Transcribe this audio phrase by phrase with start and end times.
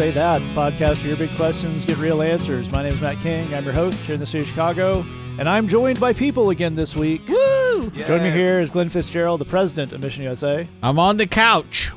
[0.00, 2.70] Say That, the podcast where your big questions get real answers.
[2.70, 3.52] My name is Matt King.
[3.52, 5.04] I'm your host here in the city of Chicago,
[5.38, 7.20] and I'm joined by people again this week.
[7.28, 7.90] Woo!
[7.90, 10.66] Joining me here is Glenn Fitzgerald, the president of Mission USA.
[10.82, 11.92] I'm on the couch.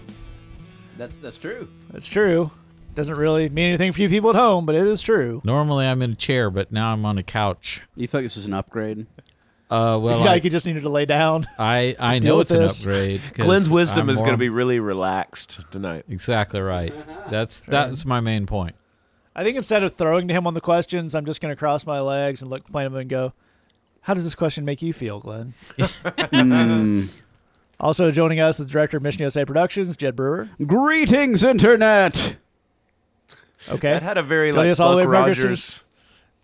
[0.98, 1.70] That's that's true.
[1.94, 2.52] It's true.
[2.94, 5.42] Doesn't really mean anything for you people at home, but it is true.
[5.46, 7.84] Normally I'm in a chair, but now I'm on a couch.
[7.96, 9.08] You feel like this is an upgrade?
[9.70, 11.48] Uh, well, you I, like you just needed to lay down.
[11.58, 13.22] I, I know with it's an upgrade.
[13.34, 16.06] Glenn's wisdom I'm is going to be really relaxed tonight.
[16.10, 16.94] exactly right.
[17.32, 18.76] That's that's my main point.
[19.36, 21.88] I think instead of throwing to him on the questions, I'm just going to cross
[21.88, 23.34] my legs and look plain at him and go,
[24.02, 27.10] "How does this question make you feel, Glenn?" Mm.
[27.80, 30.48] Also joining us is director of Mission USA Productions, Jed Brewer.
[30.66, 32.38] Greetings, internet.
[33.68, 33.92] Okay.
[33.92, 35.84] That had a very Joining like us all the Buck way Rogers.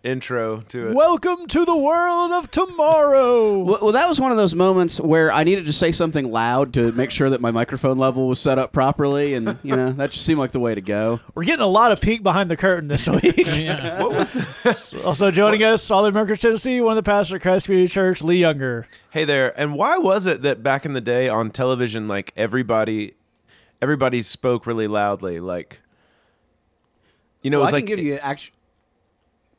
[0.02, 0.94] Rogers intro to it.
[0.94, 3.50] Welcome to the world of tomorrow.
[3.70, 6.72] Well, well, that was one of those moments where I needed to say something loud
[6.74, 10.10] to make sure that my microphone level was set up properly, and you know that
[10.10, 11.20] just seemed like the way to go.
[11.34, 13.36] We're getting a lot of peek behind the curtain this week.
[13.36, 14.02] Yeah.
[14.02, 17.42] What was the- also joining us, all the Memphis, Tennessee, one of the pastors at
[17.42, 18.86] Christ Community Church, Lee Younger.
[19.10, 19.58] Hey there.
[19.60, 23.14] And why was it that back in the day on television like everybody
[23.82, 25.80] everybody spoke really loudly like
[27.42, 28.54] you know, it was I like can give you actually.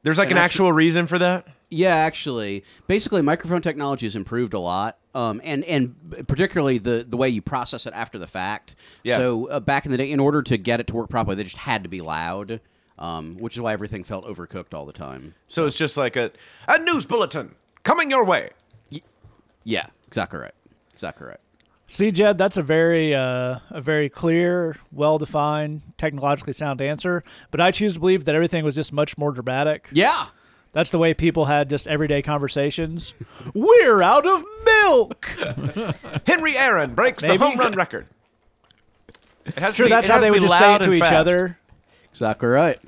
[0.03, 1.47] There's like an an actual- actual reason for that?
[1.69, 5.95] Yeah, actually, basically, microphone technology has improved a lot, um, and and
[6.27, 8.75] particularly the the way you process it after the fact.
[9.03, 9.15] Yeah.
[9.17, 11.43] So uh, back in the day, in order to get it to work properly, they
[11.43, 12.59] just had to be loud,
[12.99, 15.33] um, which is why everything felt overcooked all the time.
[15.47, 16.31] So it's just like a
[16.67, 18.49] a news bulletin coming your way.
[19.63, 20.53] Yeah, exactly right.
[20.91, 21.39] Exactly right.
[21.93, 27.21] See, Jed, that's a very, uh, a very clear, well-defined, technologically sound answer.
[27.51, 29.89] But I choose to believe that everything was just much more dramatic.
[29.91, 30.27] Yeah.
[30.71, 33.13] That's the way people had just everyday conversations.
[33.53, 35.25] We're out of milk.
[36.25, 37.37] Henry Aaron breaks Maybe.
[37.37, 38.07] the home run record.
[39.45, 40.93] It has to Sure, be- that's it how has they would just say it to
[40.93, 41.13] each fast.
[41.13, 41.59] other.
[42.11, 42.79] Exactly right.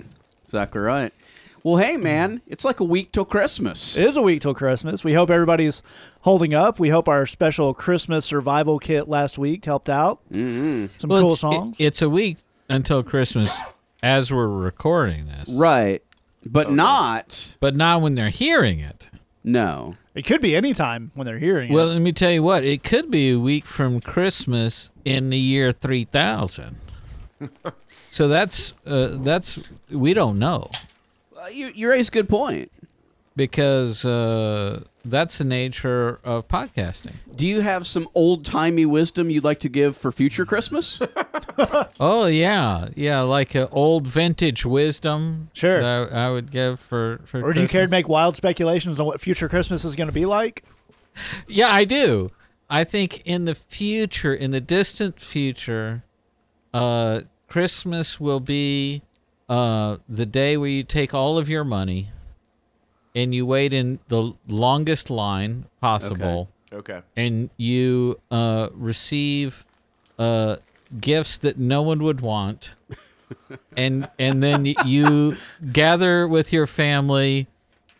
[0.45, 1.13] Exactly right.
[1.63, 3.97] Well, hey, man, it's like a week till Christmas.
[3.97, 5.03] It is a week till Christmas.
[5.05, 5.81] We hope everybody's
[6.21, 6.77] holding up.
[6.77, 10.19] We hope our special Christmas survival kit last week helped out.
[10.29, 10.87] Mm-hmm.
[10.97, 11.79] Some Well, cool it's, songs.
[11.79, 12.37] it- it's a week
[12.69, 13.55] until Christmas,
[14.01, 16.03] as we're recording this, right.
[16.45, 17.55] But not.
[17.61, 19.09] but not when they're hearing it.
[19.45, 19.95] No.
[20.13, 21.85] It could be any time when they're hearing Well, it.
[21.85, 22.65] Well, let me tell you what.
[22.65, 26.75] It could be a week from Christmas in the year three thousand.
[28.09, 30.69] so that's uh, that's we don't know.
[31.43, 32.71] Uh, you, you raise a good point.
[33.35, 37.13] because uh, that's the nature of podcasting.
[37.35, 41.01] Do you have some old timey wisdom you'd like to give for future Christmas?
[41.99, 45.51] Oh yeah, yeah, like uh, old vintage wisdom.
[45.53, 45.79] Sure.
[45.79, 47.21] that I, would give for.
[47.25, 50.07] for or do you care to make wild speculations on what future Christmas is going
[50.07, 50.63] to be like?
[51.47, 52.31] Yeah, I do.
[52.71, 56.03] I think in the future, in the distant future,
[56.73, 59.03] uh, Christmas will be
[59.49, 62.09] uh, the day where you take all of your money
[63.15, 66.49] and you wait in the longest line possible.
[66.71, 67.01] Okay.
[67.15, 69.63] and you uh, receive
[70.17, 70.55] uh,
[70.99, 72.73] gifts that no one would want,
[73.77, 75.37] and and then you
[75.71, 77.45] gather with your family,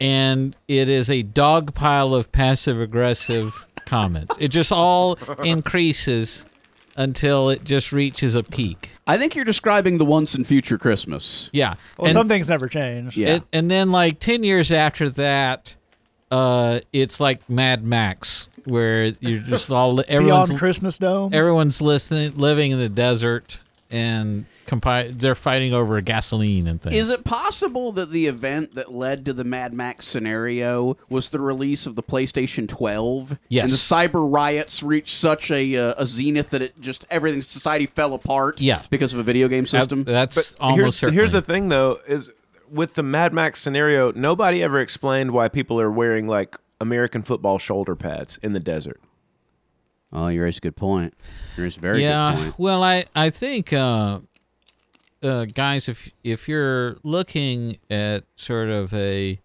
[0.01, 4.37] and it is a dog pile of passive aggressive comments.
[4.39, 6.47] It just all increases
[6.95, 8.91] until it just reaches a peak.
[9.07, 11.49] I think you're describing the once and future Christmas.
[11.53, 13.17] Yeah, Well, and, some things never change.
[13.17, 13.35] Yeah.
[13.35, 15.75] and, and then like ten years after that.
[16.31, 21.31] Uh, it's like Mad Max, where you're just all everyone's Beyond Christmas Dome.
[21.31, 23.59] everyone's listening, living in the desert,
[23.91, 26.95] and compi- they're fighting over gasoline and things.
[26.95, 31.39] Is it possible that the event that led to the Mad Max scenario was the
[31.39, 33.37] release of the PlayStation 12?
[33.49, 33.63] Yes.
[33.63, 37.85] And the cyber riots reached such a, uh, a zenith that it just everything society
[37.85, 38.61] fell apart.
[38.61, 38.81] Yeah.
[38.89, 40.03] Because of a video game system.
[40.03, 41.15] That's But almost here's, certainly.
[41.15, 42.29] here's the thing, though, is
[42.71, 47.59] with the Mad Max scenario, nobody ever explained why people are wearing like American football
[47.59, 48.99] shoulder pads in the desert.
[50.11, 51.13] oh, you raised a good point.
[51.57, 52.35] You raised a very good yeah.
[52.35, 52.59] point.
[52.59, 54.19] Well, I I think, uh,
[55.23, 59.39] uh, guys, if if you're looking at sort of a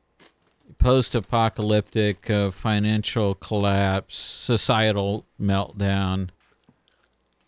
[0.79, 6.29] post-apocalyptic uh, financial collapse, societal meltdown.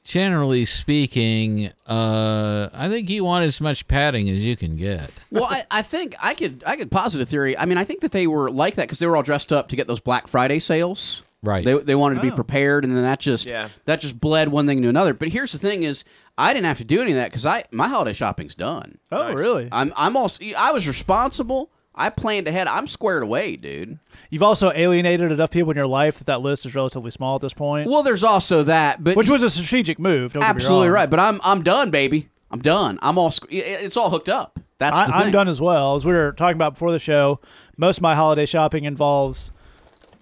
[0.03, 5.11] Generally speaking, uh, I think you want as much padding as you can get.
[5.31, 7.56] well, I, I think I could I could posit a theory.
[7.56, 9.69] I mean, I think that they were like that because they were all dressed up
[9.69, 11.23] to get those Black Friday sales.
[11.43, 11.65] Right.
[11.65, 12.35] They, they wanted to be Oh.
[12.35, 13.69] prepared, and then that just Yeah.
[13.87, 15.15] that just bled one thing to another.
[15.15, 16.05] But here's the thing: is
[16.37, 18.99] I didn't have to do any of that because I my holiday shopping's done.
[19.11, 19.39] oh, Nice.
[19.39, 19.69] really?
[19.73, 21.71] I'm I'm also I was responsible.
[21.95, 22.67] I planned ahead.
[22.69, 23.99] I'm squared away, dude.
[24.31, 27.41] You've also alienated enough people in your life that that list is relatively small at
[27.43, 30.33] this point, Well, there's also that, but which was a strategic move.
[30.33, 30.95] Don't get me absolutely wrong.
[30.95, 31.11] right.
[31.11, 32.29] But I'm I'm done, baby.
[32.51, 32.99] I'm done.
[33.03, 33.31] I'm all.
[33.31, 34.61] squ- i- i- It's all hooked up.
[34.79, 35.95] That's the I, I'm done as well.
[35.97, 37.41] As we were talking about before the show,
[37.77, 39.51] most of my holiday shopping involves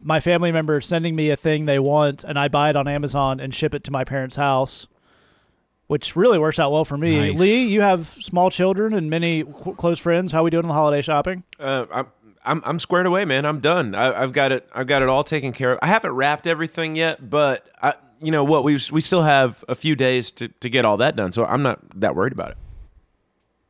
[0.02, 3.40] my family member sending me a thing they want, and I buy it on Amazon
[3.40, 4.86] and ship it to my parents' house,
[5.86, 7.30] which really works out well for me.
[7.32, 7.38] Nice.
[7.38, 10.32] Lee, you have small children and many qu- close friends.
[10.32, 11.44] How are we doing on the holiday shopping?
[11.58, 12.06] Uh, I'm,
[12.44, 13.44] I'm I'm squared away, man.
[13.44, 13.94] I'm done.
[13.94, 14.68] I, I've got it.
[14.74, 15.78] I've got it all taken care of.
[15.82, 18.64] I haven't wrapped everything yet, but I, you know what?
[18.64, 21.62] We we still have a few days to, to get all that done, so I'm
[21.62, 22.56] not that worried about it.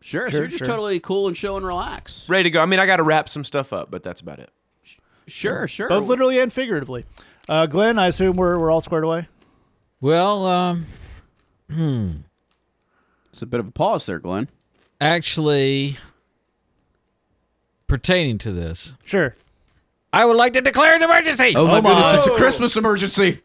[0.01, 0.27] Sure.
[0.29, 0.67] so Sure, you're just sure.
[0.67, 2.29] totally cool and chill and relax.
[2.29, 2.63] Ready to go.
[2.63, 4.51] I mean, I got to wrap some stuff up, but that's about it.
[5.29, 5.69] Sure.
[5.69, 5.89] Sure.
[5.89, 7.05] Both literally and figuratively.
[7.49, 9.29] Uh, Glenn, I assume we're, we're all squared away.
[10.01, 10.87] Well, um,
[11.71, 14.49] It's a bit of a pause there, Glenn.
[15.01, 15.97] actually,
[17.87, 19.35] pertaining to this, Sure.
[20.13, 21.53] I would like to declare an emergency.
[21.55, 21.91] Oh my my.
[21.91, 22.15] goodness!
[22.15, 23.43] It's a Christmas emergency.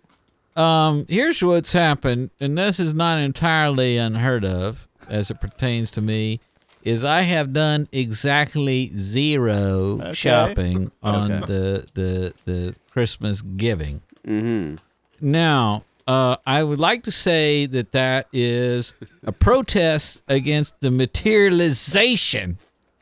[0.56, 6.02] Um, here's what's happened, and this is not entirely unheard of as it pertains to
[6.02, 6.40] me.
[6.84, 10.14] Is I have done exactly zero Okay.
[10.14, 11.46] shopping on Okay.
[11.46, 14.02] the, the the Christmas giving.
[14.28, 14.76] Mm-hmm.
[15.22, 18.94] Now, uh, I would like to say that that is
[19.26, 22.58] a protest against the materialization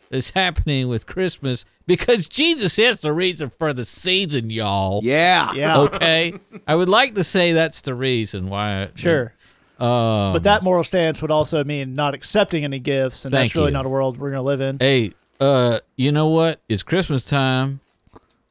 [0.10, 5.02] that's happening with Christmas because Jesus is the reason for the season, y'all.
[5.04, 5.52] Yeah.
[5.54, 5.78] Yeah.
[5.80, 6.34] Okay.
[6.68, 8.84] I would like to say that's the reason why.
[8.84, 9.34] I- Sure.
[9.82, 13.68] Um, But that moral stance would also mean not accepting any gifts, and that's really
[13.68, 13.74] you.
[13.74, 14.78] not a world we're going to live in.
[14.80, 16.62] Hey, uh, you know what?
[16.70, 17.80] It's Christmas time.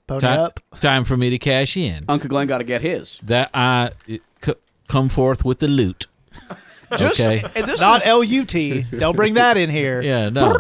[0.09, 0.61] Pony Time, up.
[0.81, 2.05] time for me to cash in.
[2.09, 3.21] Uncle Glenn got to get his.
[3.23, 4.55] That I it, c-
[4.89, 6.09] come forth with the loot.
[6.97, 7.41] Just, Okay.
[7.55, 8.85] and this Not L U T.
[8.99, 10.01] Don't bring that in here.
[10.11, 10.57] Yeah, no.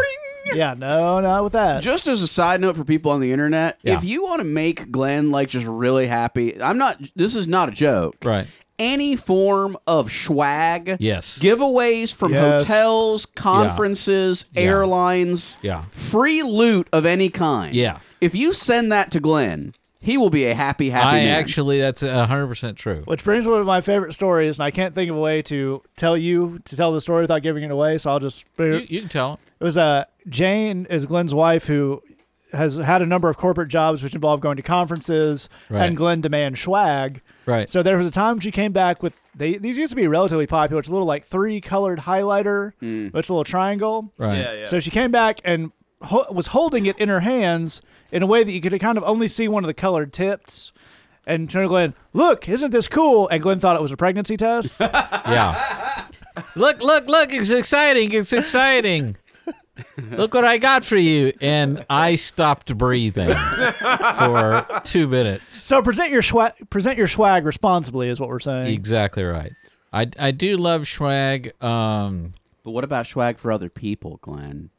[0.55, 1.83] Yeah, no, not with that.
[1.83, 3.95] Just as a side note for people on the internet, Yeah.
[3.97, 7.01] if you want to make Glenn like just really happy, I'm not.
[7.15, 8.17] This is not a joke.
[8.25, 8.47] Right.
[8.83, 11.39] Any form of swag, Yes.
[11.39, 12.63] giveaways from Yes.
[12.67, 14.63] hotels, conferences, Yeah.
[14.63, 15.83] airlines, Yeah.
[15.93, 17.75] free loot of any kind.
[17.77, 17.99] Yeah.
[18.23, 21.29] If you send that to Glenn, he will be a happy, happy I man.
[21.29, 23.03] actually, that's hundred percent true.
[23.05, 25.83] Which brings one of my favorite stories, and I can't think of a way to
[25.97, 27.99] tell you to tell the story without giving it away.
[27.99, 28.45] So I'll just.
[28.59, 29.39] You, you can tell.
[29.61, 32.03] It was uh, Jane is Glenn's wife who
[32.53, 35.87] has had a number of corporate jobs which involve going to conferences, Right.
[35.87, 37.21] and Glenn demands swag.
[37.47, 37.69] Right.
[37.71, 40.47] So there was a time she came back with they these used to be relatively
[40.47, 40.81] popular.
[40.81, 43.09] It's a little like three colored highlighter, hmm.
[43.15, 44.13] it's a little triangle.
[44.19, 44.39] right.
[44.39, 44.65] Yeah, yeah.
[44.67, 47.83] So she came back and ho- was holding it in her hands
[48.13, 50.73] in a way that you could kind of only see one of the colored tips.
[51.27, 53.29] And turned to Glenn, look, isn't this cool?
[53.29, 54.81] And Glenn thought it was a pregnancy test.
[55.31, 56.07] Yeah.
[56.57, 57.33] look, look, look!
[57.33, 58.13] It's exciting!
[58.13, 59.17] It's exciting!
[60.11, 65.57] Look what I got for you, and I stopped breathing for two minutes.
[65.63, 68.67] so present your swag, present your swag responsibly, is what we're saying.
[68.67, 69.53] Exactly right.
[69.93, 71.53] I, I do love swag.
[71.63, 72.35] Um,
[72.65, 74.71] but what about swag for other people, Glenn?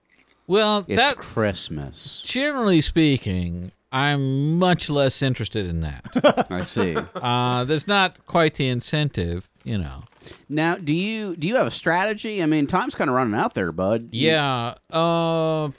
[0.47, 2.21] well, It's that Christmas.
[2.25, 6.47] generally speaking, I'm much less interested in that.
[6.51, 6.95] I see.
[7.15, 10.03] uh, there's not quite the incentive, you know.
[10.49, 12.41] Now, do you do you have a strategy?
[12.43, 14.09] I mean, time's kind of running out there, bud.
[14.11, 14.75] Yeah.
[14.91, 15.69] Uh,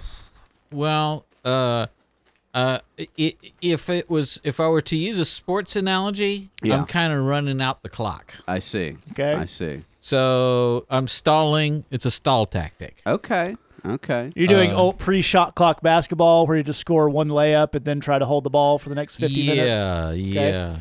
[0.70, 1.86] well, uh,
[2.54, 2.78] uh,
[3.18, 6.76] i- if it was, if I were to use a sports analogy, Yeah.
[6.78, 8.34] I'm kind of running out the clock.
[8.48, 8.96] I see.
[9.12, 9.34] Okay.
[9.34, 9.82] I see.
[10.00, 11.84] So I'm stalling.
[11.90, 13.00] It's a stall tactic.
[13.06, 13.56] Okay.
[13.84, 14.32] Okay.
[14.36, 18.00] You're doing Uh, old pre-shot clock basketball where you just score one layup and then
[18.00, 20.18] try to hold the ball for the next 50 yeah, minutes.
[20.18, 20.76] yeah.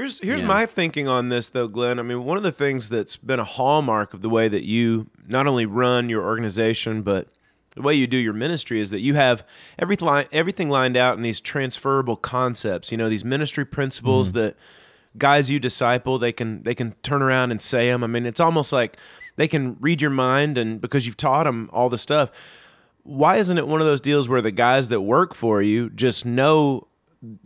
[0.00, 0.46] Here's here's Yeah.
[0.46, 1.98] my thinking on this though, Glenn.
[1.98, 5.10] I mean, one of the things that's been a hallmark of the way that you
[5.28, 7.28] not only run your organization, but
[7.76, 9.46] the way you do your ministry is that you have
[9.78, 12.90] everything everything lined out in these transferable concepts.
[12.90, 14.38] You know, these ministry principles mm-hmm.
[14.38, 14.56] that
[15.18, 18.02] guys you disciple they can they can turn around and say them.
[18.02, 18.96] I mean, it's almost like
[19.36, 22.30] they can read your mind, and because you've taught them all the stuff.
[23.02, 26.24] Why isn't it one of those deals where the guys that work for you just
[26.24, 26.86] know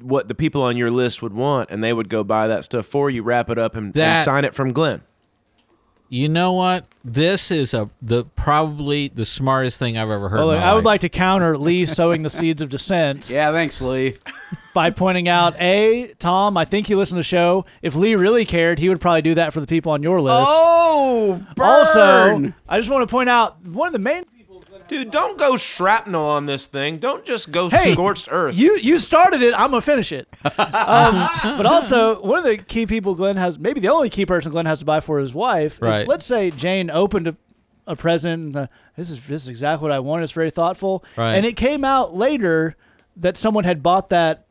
[0.01, 2.87] what the people on your list would want, and they would go buy that stuff
[2.87, 5.03] for you, wrap it up, and, and sign it from Glenn?
[6.11, 6.87] You know what?
[7.03, 10.39] This is a the probably the smartest thing I've ever heard.
[10.39, 10.85] Well, in my I would life.
[10.85, 13.51] like to counter Lee sowing the seeds of dissent Yeah.
[13.53, 14.17] Thanks, Lee.
[14.75, 17.65] by pointing out, A, Tom, I think you listen to the show.
[17.83, 20.37] If Lee really cared, he would probably do that for the people on your list.
[20.39, 21.67] Oh, burn.
[21.67, 24.25] Also, I just want to point out one of the main
[24.89, 26.99] Dude, don't go shrapnel on this thing.
[26.99, 28.55] Don't just go Hey, scorched earth.
[28.57, 29.55] You you started it.
[29.59, 30.29] I'm gonna finish it.
[30.59, 34.53] Um, but also, one of the key people Glenn has, maybe the only key person
[34.53, 35.81] Glenn has to buy for his wife.
[35.81, 36.03] Right.
[36.03, 37.37] Is, let's say Jane opened a,
[37.87, 38.43] a present.
[38.43, 40.25] And, uh, this is this is exactly what I wanted.
[40.25, 41.05] It's very thoughtful.
[41.17, 41.35] Right.
[41.35, 42.77] And it came out later
[43.17, 44.47] that someone had bought that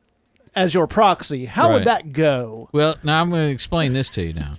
[0.55, 1.45] as your proxy.
[1.45, 1.73] How Right.
[1.75, 2.69] would that go?
[2.71, 4.53] Well, now I'm going to explain this to you now.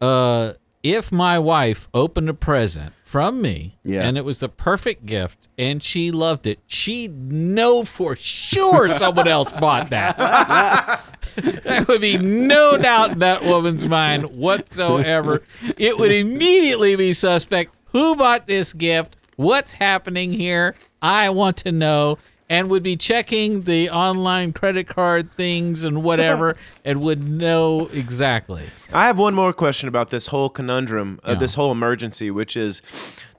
[0.00, 0.52] Uh,
[0.82, 4.02] if my wife opened a present from me, Yeah.
[4.06, 6.58] and it was the perfect gift, and she loved it.
[6.66, 11.00] She know for sure someone else bought that.
[11.36, 15.42] there would be no doubt in that woman's mind whatsoever.
[15.78, 17.74] It would immediately be suspect.
[17.92, 19.16] Who bought this gift?
[19.36, 20.74] What's happening here?
[21.00, 22.18] I want to know.
[22.50, 28.64] And would be checking the online credit card things and whatever, and would know exactly.
[28.90, 31.38] I have one more question about this whole conundrum, uh, Yeah.
[31.40, 32.80] this whole emergency, which is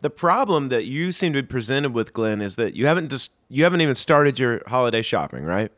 [0.02, 3.32] the problem that you seem to be presented with, Glenn, is that you haven't just
[3.50, 5.72] you haven't even started your holiday shopping, right?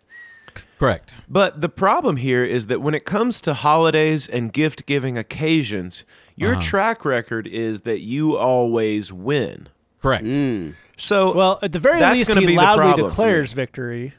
[0.77, 1.13] Correct.
[1.29, 6.03] But the problem here is that when it comes to holidays and gift giving occasions,
[6.35, 6.61] your Uh-huh.
[6.61, 9.69] track record is that you always win.
[10.01, 10.25] Correct.
[10.97, 13.53] So Well, at the very That's least, gonna he be the loudly problem for declares
[13.53, 14.13] victory.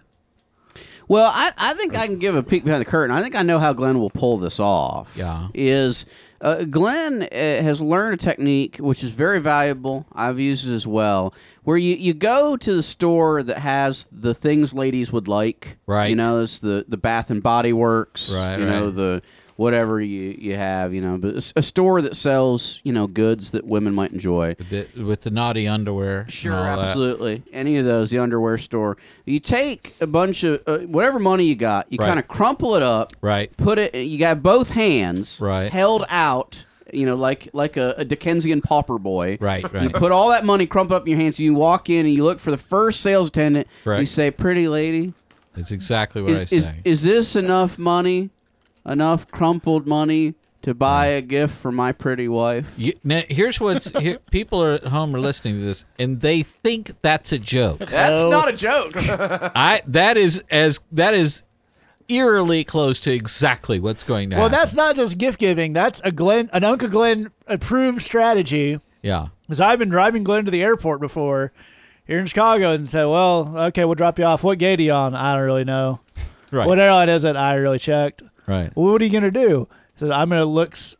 [1.08, 3.14] Well, I, I think I can give a peek behind the curtain.
[3.14, 5.12] I think I know how Glenn will pull this off.
[5.16, 5.48] Yeah.
[5.52, 6.06] Is
[6.40, 10.06] uh, Glenn uh, has learned a technique which is very valuable.
[10.12, 11.34] I've used it as well.
[11.64, 15.76] Where you, you go to the store that has the things ladies would like.
[15.86, 16.08] Right.
[16.08, 18.32] You know, it's the, the Bath and Body Works.
[18.32, 18.94] Right, You know, right.
[18.94, 19.22] the
[19.56, 23.64] whatever you, you have, you know, but a store that sells, you know, goods that
[23.66, 24.54] women might enjoy.
[24.58, 26.26] With the, with the naughty underwear.
[26.28, 26.78] Sure, all that.
[26.80, 27.42] absolutely.
[27.52, 28.96] Any of those, the underwear store.
[29.24, 32.06] You take a bunch of uh, whatever money you got, you Right.
[32.06, 33.54] kind of crumple it up, Right.
[33.56, 33.94] put it.
[33.94, 35.70] You got both hands Right.
[35.72, 36.64] held out.
[36.92, 39.38] You know, like like a, a Dickensian pauper boy.
[39.40, 39.84] Right, right.
[39.84, 41.40] You put all that money crumpled up in your hands.
[41.40, 43.66] You walk in and you look for the first sales attendant.
[43.86, 44.00] Right.
[44.00, 45.14] You say, "Pretty lady,
[45.56, 46.80] It's exactly what I is, is say.
[46.84, 48.28] is this enough money?
[48.86, 53.90] Enough crumpled money to buy a gift for my pretty wife?" You, now, here's what's
[53.98, 57.78] here, people are at home are listening to this, and they think that's a joke.
[57.80, 58.30] That's Oh.
[58.30, 58.92] not a joke.
[58.96, 61.42] I that is as that is
[62.08, 64.58] eerily close to exactly what's going to Well, happen.
[64.58, 65.72] that's not just gift giving.
[65.72, 68.80] That's a Glenn, an Uncle Glenn approved strategy.
[69.02, 71.52] yeah, Because I've been driving Glenn to the airport before
[72.04, 74.42] here in Chicago and said, well, okay, we'll drop you off.
[74.44, 75.14] What gate are you on?
[75.14, 76.00] I don't really know.
[76.50, 77.36] right, What airline is it?
[77.36, 78.22] I really checked.
[78.52, 78.72] Right.
[78.76, 79.68] Well, what are you going to do?
[79.96, 80.96] So I'm going to look s-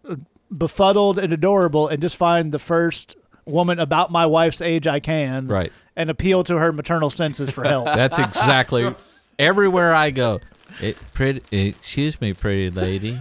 [0.57, 5.49] befuddled and adorable and just find the first woman about my wife's age I can.
[5.49, 5.73] Right.
[5.97, 7.85] And appeal to her maternal senses for help.
[7.95, 8.95] That's exactly
[9.39, 10.41] everywhere I go.
[10.81, 13.19] It, pretty, excuse me, pretty lady.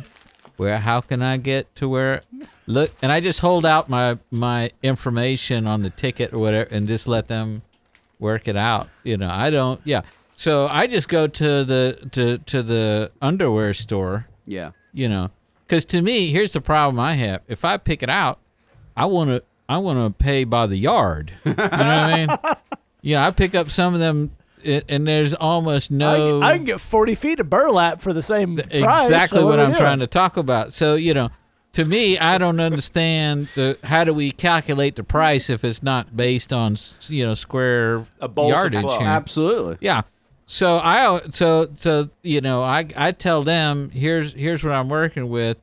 [0.56, 0.78] Where?
[0.78, 2.22] How can I get to where?
[2.68, 6.88] Look, and I just hold out my my information on the ticket or whatever, and
[6.88, 7.64] just let them
[8.20, 8.88] work it out.
[9.04, 9.82] You know, I don't.
[9.84, 10.02] Yeah.
[10.42, 14.28] So I just go to the to to the underwear store.
[14.48, 14.72] yeah.
[14.92, 15.30] You know,
[15.68, 17.42] because to me, here's the problem I have.
[17.48, 18.40] If I pick it out,
[18.98, 21.32] I want to I want to pay by the yard.
[21.46, 22.38] You know what I mean?
[23.04, 24.30] Yeah, I pick up some of them,
[24.64, 28.22] it, and there's almost no can, I can get 40 feet of burlap for the
[28.22, 28.68] same price.
[28.72, 30.72] exactly so what are I'm we trying to talk about.
[30.74, 31.30] So you know,
[31.74, 36.16] to me, I don't understand the how do we calculate the price if it's not
[36.18, 36.76] based on
[37.08, 39.02] you know square A yardage here.
[39.02, 39.78] Absolutely.
[39.82, 40.02] Yeah.
[40.52, 45.30] So I so so you know I I tell them here's here's what I'm working
[45.30, 45.58] with.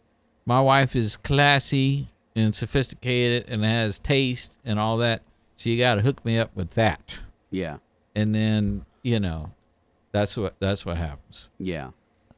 [0.46, 5.20] My wife is classy and sophisticated and has taste and all that.
[5.56, 7.18] So you got to hook me up with that.
[7.50, 7.78] Yeah.
[8.14, 9.52] And then, you know,
[10.12, 11.50] that's what that's what happens.
[11.58, 11.90] Yeah.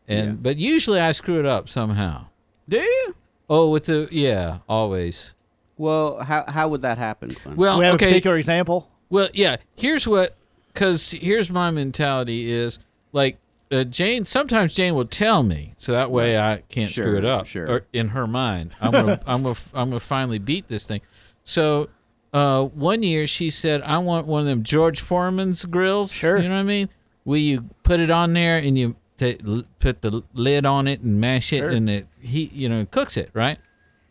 [0.09, 0.37] And Yeah.
[0.43, 2.27] but usually I screw it up somehow.
[2.69, 3.15] Do you?
[3.49, 5.35] Oh, with the yeah, always.
[5.79, 7.55] Well, how how would that happen, Glenn?
[7.55, 8.07] Well, we have okay.
[8.07, 8.91] a particular example.
[9.09, 9.59] Well, yeah.
[9.77, 10.37] Here's what,
[10.73, 12.79] because here's my mentality is
[13.13, 13.39] like
[13.73, 14.25] uh, Jane.
[14.25, 17.47] Sometimes Jane will tell me, so that way I can't screw it up.
[17.47, 17.69] sure.
[17.71, 21.01] Or in her mind, I'm gonna, I'm gonna, I'm gonna finally beat this thing.
[21.45, 21.89] So,
[22.33, 26.37] uh, one year she said, "I want one of them George Foreman's grills." Sure.
[26.39, 26.89] You know what I mean?
[27.25, 31.21] Will you put it on there and you l put the lid on it and
[31.21, 31.69] mash it Sure.
[31.69, 33.59] and it he you know, cooks it right?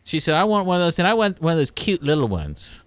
[0.04, 2.28] She said, "I want one of those." And I want one of those cute little
[2.28, 2.82] ones.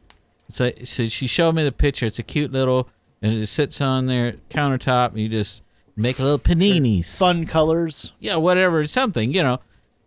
[0.50, 2.06] So, so she showed me the picture.
[2.06, 2.90] It's a cute little,
[3.24, 5.64] and it just sits on their countertop, and you just
[5.96, 7.18] make a little paninis.
[7.18, 8.12] Fun colors.
[8.20, 9.60] Yeah, whatever, something, you know.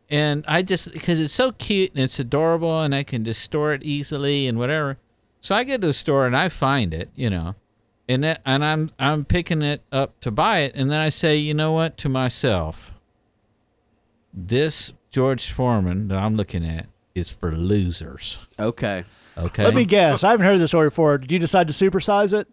[0.08, 3.73] And I just, because it's so cute and it's adorable, and I can just store
[3.73, 4.99] it easily and whatever.
[5.40, 7.54] So I get to the store and I find it, you know,
[8.08, 11.37] and that, and I'm I'm picking it up to buy it, and then I say,
[11.37, 12.92] you know what, to myself,
[14.32, 18.40] this George Foreman that I'm looking at is for losers.
[18.58, 19.04] okay.
[19.38, 19.64] Okay.
[19.64, 20.25] Let me guess.
[20.25, 21.18] I haven't heard this story before.
[21.18, 22.49] Did you decide to supersize it?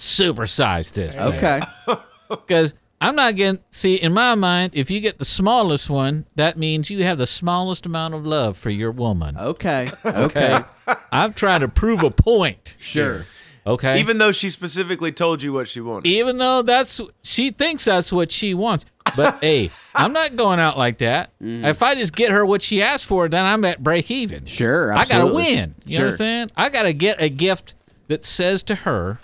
[0.00, 1.16] Supersize this.
[1.16, 1.34] thing.
[1.34, 1.60] Okay.
[2.28, 6.56] Because I'm not getting, see, in my mind, if you get the smallest one, that
[6.56, 9.36] means you have the smallest amount of love for your woman.
[9.36, 9.90] Okay.
[10.04, 10.60] Okay.
[11.10, 12.76] I'm trying to prove a point.
[12.78, 13.26] Sure.
[13.66, 13.98] Okay.
[13.98, 16.08] Even though she specifically told you what she wanted.
[16.08, 18.86] Even though that's, she thinks that's what she wants.
[19.16, 21.30] but hey, I'm not going out like that.
[21.42, 21.64] Mm.
[21.66, 24.44] If I just get her what she asked for, then I'm at break even.
[24.46, 25.74] Sure, I gotta win.
[25.84, 26.04] You Sure.
[26.04, 26.52] understand?
[26.56, 27.74] I gotta get a gift
[28.06, 29.18] that says to her,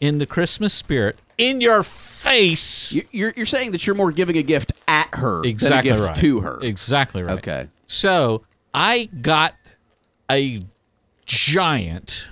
[0.00, 2.92] in the Christmas spirit, in your face.
[2.92, 6.02] You- You're, you're saying that you're more giving a gift at her exactly than a
[6.02, 6.20] gift right.
[6.22, 6.58] to her.
[6.62, 7.38] Exactly right.
[7.38, 7.68] Okay.
[7.86, 8.42] So
[8.74, 9.54] I got
[10.30, 10.62] a
[11.26, 12.28] giant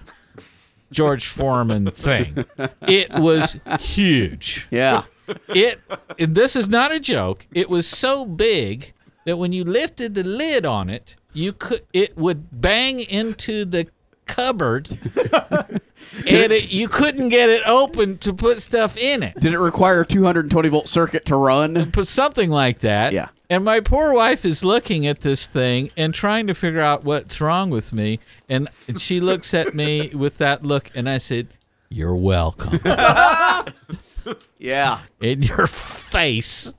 [0.91, 2.45] George Foreman thing.
[2.83, 4.67] It was huge.
[4.71, 5.03] Yeah.
[5.49, 5.81] It
[6.19, 7.47] and this is not a joke.
[7.53, 8.95] It was so big
[9.27, 13.89] that when you lifted the lid on it, you could it would bang into the
[14.27, 14.89] cupboard
[16.17, 19.39] and it, you couldn't get it open to put stuff in it.
[19.41, 21.91] Did it require a 220 volt circuit to run?
[21.93, 23.13] Put something like that.
[23.13, 23.29] Yeah.
[23.51, 27.41] And my poor wife is looking at this thing and trying to figure out what's
[27.41, 28.21] wrong with me.
[28.49, 31.49] And, and she looks at me with that look, and I said,
[31.89, 32.81] You're welcome.
[34.59, 35.01] Yeah.
[35.21, 36.75] in your face.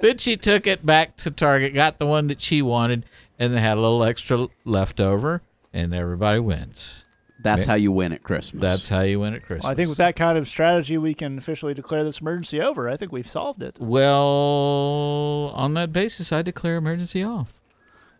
[0.00, 3.06] then she took it back to Target, got the one that she wanted,
[3.38, 5.40] and they had a little extra left over,
[5.72, 7.03] and everybody wins.
[7.44, 8.62] That's how you win at Christmas.
[8.62, 9.64] That's how you win at Christmas.
[9.64, 12.88] Well, I think with that kind of strategy, we can officially declare this emergency over.
[12.88, 13.76] I think we've solved it.
[13.78, 17.60] Well, on that basis, I declare emergency off.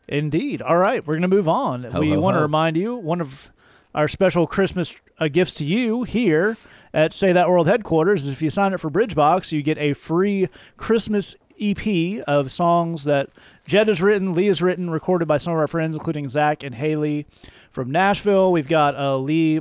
[0.07, 0.61] Indeed.
[0.61, 1.85] All right, we're going to move on.
[1.85, 3.51] Ho, we ho, want to remind you one of
[3.95, 6.57] our special Christmas uh, gifts to you here
[6.93, 9.95] at Say That World headquarters is if you sign up for Bridgebox, you get a
[9.95, 13.31] free Christmas EP of songs that
[13.67, 16.75] Jed has written, Lee has written, recorded by some of our friends, including Zach and
[16.75, 17.27] Haley
[17.75, 18.53] from Nashville.
[18.53, 19.61] We've got uh, Lee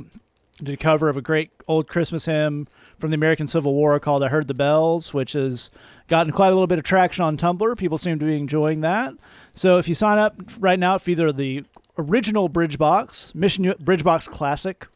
[0.58, 2.68] did a cover of a great old Christmas hymn
[2.98, 5.68] from the American Civil War called I Heard the Bells, which has
[6.06, 7.76] gotten quite a little bit of traction on Tumblr.
[7.76, 9.14] People seem to be enjoying that.
[9.52, 11.64] So if you sign up right now for either the
[11.98, 14.86] original Bridgebox, Mission Bridgebox Classic,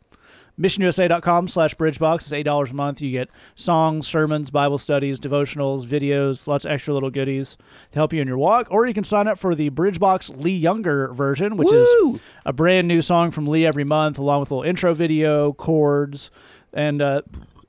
[0.59, 3.01] missionusa.com slash bridgebox is $8 a month.
[3.01, 7.57] You get songs, sermons, Bible studies, devotionals, videos, lots of extra little goodies
[7.93, 8.69] to help you in your walk.
[8.71, 12.15] Or you can sign up for the Bridgebox Lee Younger version, which Woo!
[12.15, 15.53] is a brand new song from Lee every month, along with a little intro video,
[15.53, 16.31] chords,
[16.73, 17.23] and uh,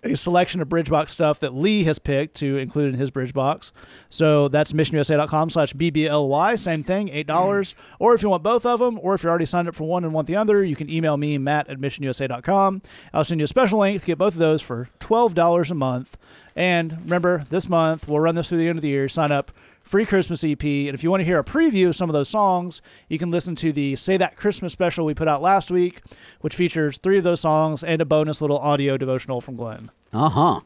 [0.04, 3.72] a selection of Bridgebox stuff that Lee has picked to include in his Bridgebox.
[4.10, 6.58] So that's missionusa.com slash BBLY.
[6.58, 7.74] Same thing, $8.
[8.00, 10.04] Or if you want both of them, or if you're already signed up for one
[10.04, 12.82] and want the other, you can email me, Matt at missionusa.com.
[13.14, 16.18] I'll send you a special link to get both of those for $12 a month.
[16.56, 19.08] And remember, this month, we'll run this through the end of the year.
[19.08, 19.52] Sign up
[19.89, 20.63] free Christmas EP.
[20.63, 23.32] And if you want to hear a preview of some of those songs, you can
[23.32, 26.02] listen to the Say That Christmas special we put out last week,
[26.41, 29.89] which features three of those songs and a bonus little audio devotional from Glenn.
[30.13, 30.60] Uh huh.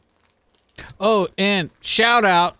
[1.00, 2.56] Oh, and shout out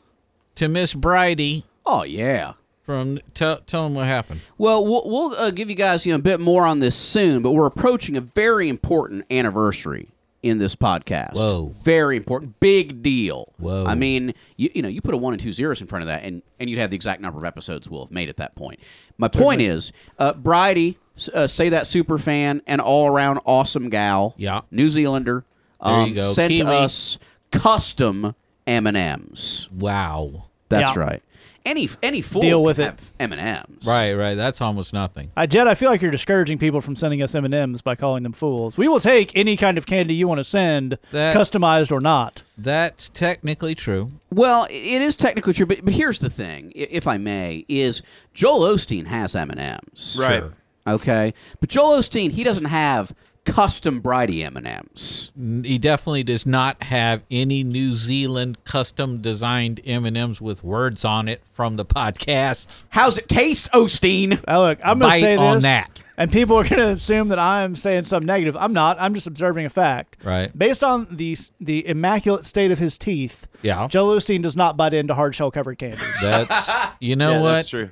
[0.55, 2.55] to Miss Bridie Oh yeah.
[2.83, 4.40] from tell tell them what happened.
[4.57, 7.42] Well, we'll, we'll uh, give you guys you know a bit more on this soon,
[7.42, 10.09] but we're approaching a very important anniversary
[10.45, 11.35] in this podcast.
[11.37, 11.73] Whoa.
[11.83, 13.53] Very important, big deal.
[13.57, 13.87] Whoa.
[13.87, 16.07] I mean, you, you know, you put a one and two zeros in front of
[16.09, 18.55] that, and and you'd have the exact number of episodes we'll have made at that
[18.55, 18.79] point.
[19.17, 20.99] My point is, uh, Bridie,
[21.33, 24.35] uh, say that super fan and all around awesome gal.
[24.37, 24.61] Yeah.
[24.71, 25.45] New Zealander.
[25.83, 26.23] There Um, you go.
[26.23, 26.71] Sent Kiwi.
[26.71, 27.19] us
[27.51, 28.35] custom
[28.67, 29.69] M and M's.
[29.73, 30.45] Wow.
[30.69, 31.03] That's Yeah.
[31.03, 31.23] right.
[31.64, 32.85] Any any fool Deal can with it.
[32.85, 33.87] have M and M's.
[33.87, 34.35] Right, right.
[34.35, 35.31] That's almost nothing.
[35.37, 38.33] I Jed, I feel like you're discouraging people from sending us M&Ms by calling them
[38.33, 38.77] fools.
[38.77, 42.42] We will take any kind of candy you want to send, That- customized or not.
[42.59, 44.11] That's technically true.
[44.31, 48.03] Well, it is technically true, but, but here's the thing, i- if I may, is
[48.35, 50.40] Joel Osteen has M and M's, Right.
[50.40, 50.53] Sure.
[50.87, 53.14] Okay, but Joel Osteen he doesn't have
[53.45, 55.33] custom Bridie M and M's.
[55.37, 61.43] He definitely does not have any New Zealand custom designed M&Ms with words on it
[61.53, 62.85] from the podcasts.
[62.91, 64.43] How's it taste, Osteen?
[64.47, 66.03] Now, look, I'm going to Bite say this, on that.
[66.17, 68.57] and people are going to assume that I'm saying something negative.
[68.57, 68.97] I'm not.
[69.01, 70.17] I'm just observing a fact.
[70.25, 70.57] Right.
[70.57, 73.89] Based on the the immaculate state of his teeth, Yeah.
[73.89, 76.01] Joe Osteen does not bite into hard shell covered candies.
[76.23, 77.53] That's you know yeah, what?
[77.53, 77.91] that's true.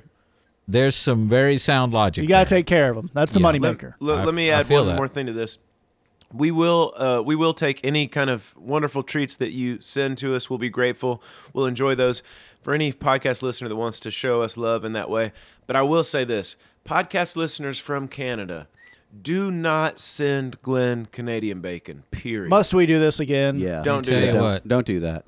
[0.67, 2.21] There's some very sound logic.
[2.23, 3.09] You got to take care of them.
[3.13, 3.47] That's the Yeah.
[3.47, 3.93] moneymaker.
[3.99, 4.95] Let, I let me add one that.
[4.95, 5.57] more thing to this.
[6.33, 10.33] We will uh, we will take any kind of wonderful treats that you send to
[10.35, 10.49] us.
[10.49, 11.21] We'll be grateful.
[11.53, 12.23] We'll enjoy those.
[12.61, 15.33] For any podcast listener that wants to show us love in that way.
[15.67, 18.67] But I will say this: podcast listeners from Canada,
[19.21, 22.03] do not send Glenn Canadian bacon.
[22.09, 22.49] Period.
[22.49, 23.59] Must we do this again?
[23.59, 24.31] Yeah, Don't do that.
[24.31, 24.67] Don't, what.
[24.67, 25.25] don't do that.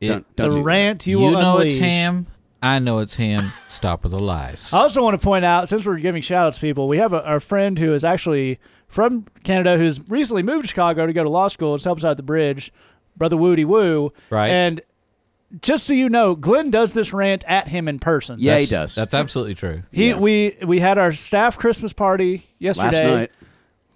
[0.00, 1.72] It- don't, The don't do rant you, You, will know unleash.
[1.72, 2.26] it's ham.
[2.62, 3.52] I know it's him.
[3.68, 4.72] Stop with the lies.
[4.72, 7.12] I also want to point out, since we're giving shout outs to people, we have
[7.12, 11.22] a, our friend who is actually from Canada who's recently moved to Chicago to go
[11.22, 11.76] to law school.
[11.76, 12.72] Just helps out at the bridge,
[13.16, 14.12] Brother Woody Woo.
[14.30, 14.48] Right.
[14.50, 14.80] And
[15.62, 18.36] just so you know, Glenn does this rant at him in person.
[18.40, 18.94] Yeah, he That's- does.
[18.96, 19.82] That's absolutely true.
[19.92, 20.18] He, Yeah.
[20.18, 22.86] we we had our staff Christmas party yesterday.
[22.90, 23.30] Last night.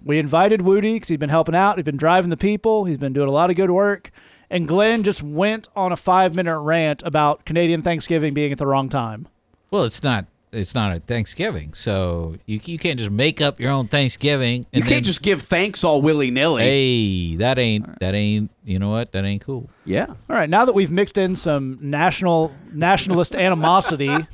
[0.04, 1.76] We invited Woody because he's been helping out.
[1.78, 2.86] He's been driving the people.
[2.86, 4.10] He's been doing a lot of good work.
[4.52, 8.66] And Glenn just went on a five minute rant about Canadian Thanksgiving being at the
[8.66, 9.26] wrong time.
[9.72, 10.26] Well, it's not.
[10.52, 14.66] It's not a Thanksgiving, so you you can't just make up your own Thanksgiving.
[14.70, 16.62] You can't then- just give thanks all willy nilly.
[16.62, 18.50] Hey, that ain't that ain't.
[18.62, 19.12] You know what?
[19.12, 19.70] That ain't cool.
[19.86, 20.06] Yeah.
[20.08, 24.14] All right, now that we've mixed in some national nationalist animosity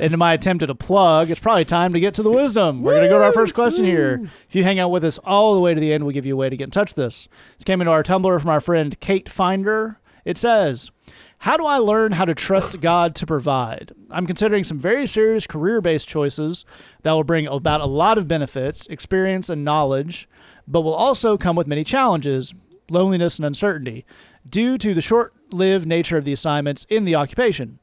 [0.00, 2.82] into my attempt at a plug, it's probably time to get to the wisdom.
[2.82, 4.20] We're going to go to our first question here.
[4.48, 6.34] If you hang out with us all the way to the end, we'll give you
[6.34, 7.28] a way to get in touch with us.
[7.56, 9.98] This came into our Tumblr from our friend Kate Finder.
[10.24, 10.90] It says,
[11.38, 13.92] How do I learn how to trust God to provide?
[14.10, 16.64] I'm considering some very serious career based choices
[17.02, 20.28] that will bring about a lot of benefits, experience, and knowledge,
[20.66, 22.54] but will also come with many challenges,
[22.88, 24.06] loneliness, and uncertainty
[24.48, 27.78] due to the short lived nature of the assignments in the occupation.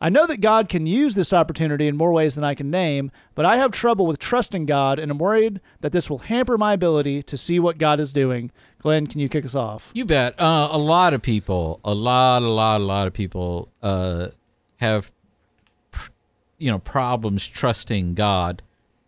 [0.00, 3.10] I know that God can use this opportunity in more ways than I can name,
[3.34, 6.72] but I have trouble with trusting God and I'm worried that this will hamper my
[6.72, 8.50] ability to see what God is doing.
[8.78, 9.90] Glenn, can you kick us off?
[9.94, 10.38] You bet.
[10.38, 14.28] Uh, a lot of people, a lot, a lot, a lot of people uh,
[14.76, 15.10] have,
[16.58, 18.62] you know, problems trusting God.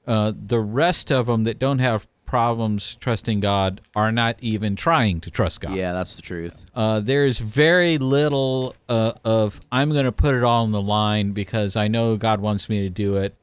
[0.07, 5.21] Uh, the rest of them that don't have problems trusting God are not even trying
[5.23, 5.75] to trust God.
[5.75, 6.65] Yeah, that's the truth.
[6.75, 11.33] Uh, there's very little uh, of I'm going to put it all on the line
[11.33, 13.35] because I know God wants me to do it,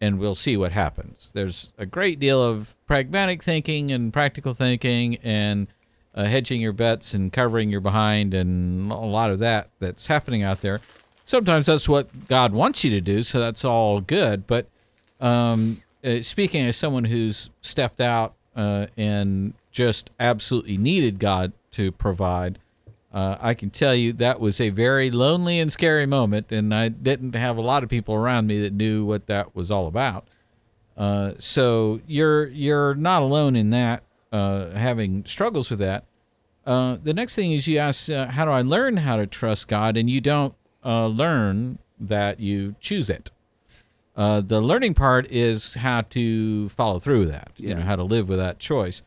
[0.00, 1.30] and we'll see what happens.
[1.34, 5.66] There's a great deal of pragmatic thinking and practical thinking and
[6.14, 10.42] uh, hedging your bets and covering your behind and a lot of that that's happening
[10.42, 10.80] out there.
[11.24, 14.46] Sometimes that's what God wants you to do, so that's all good.
[14.46, 14.68] But
[15.18, 21.90] um, uh, speaking as someone who's stepped out uh, and just absolutely needed God to
[21.90, 22.58] provide,
[23.12, 26.88] uh, I can tell you that was a very lonely and scary moment, and I
[26.88, 30.26] didn't have a lot of people around me that knew what that was all about.
[30.96, 36.04] Uh, so you're you're not alone in that, uh, having struggles with that.
[36.66, 39.68] Uh, the next thing is you ask, uh, how do I learn how to trust
[39.68, 39.96] God?
[39.96, 43.30] And you don't uh, learn that you choose it.
[44.16, 47.50] Uh, the learning part is how to follow through with that.
[47.56, 49.02] You know how to live with that choice.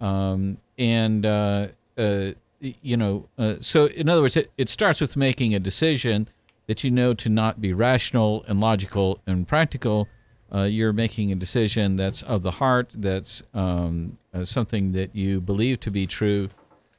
[0.00, 5.16] Um, and uh, uh, you know, uh, so in other words, it, it starts with
[5.16, 6.28] making a decision
[6.66, 10.08] that you know to not be rational and logical and practical.
[10.54, 15.40] Uh, you're making a decision that's of the heart, that's um, uh, something that you
[15.40, 16.50] believe to be true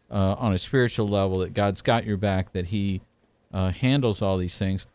[0.09, 3.01] uh, on a spiritual level, that God's got your back, that He
[3.53, 4.85] uh, handles all these things.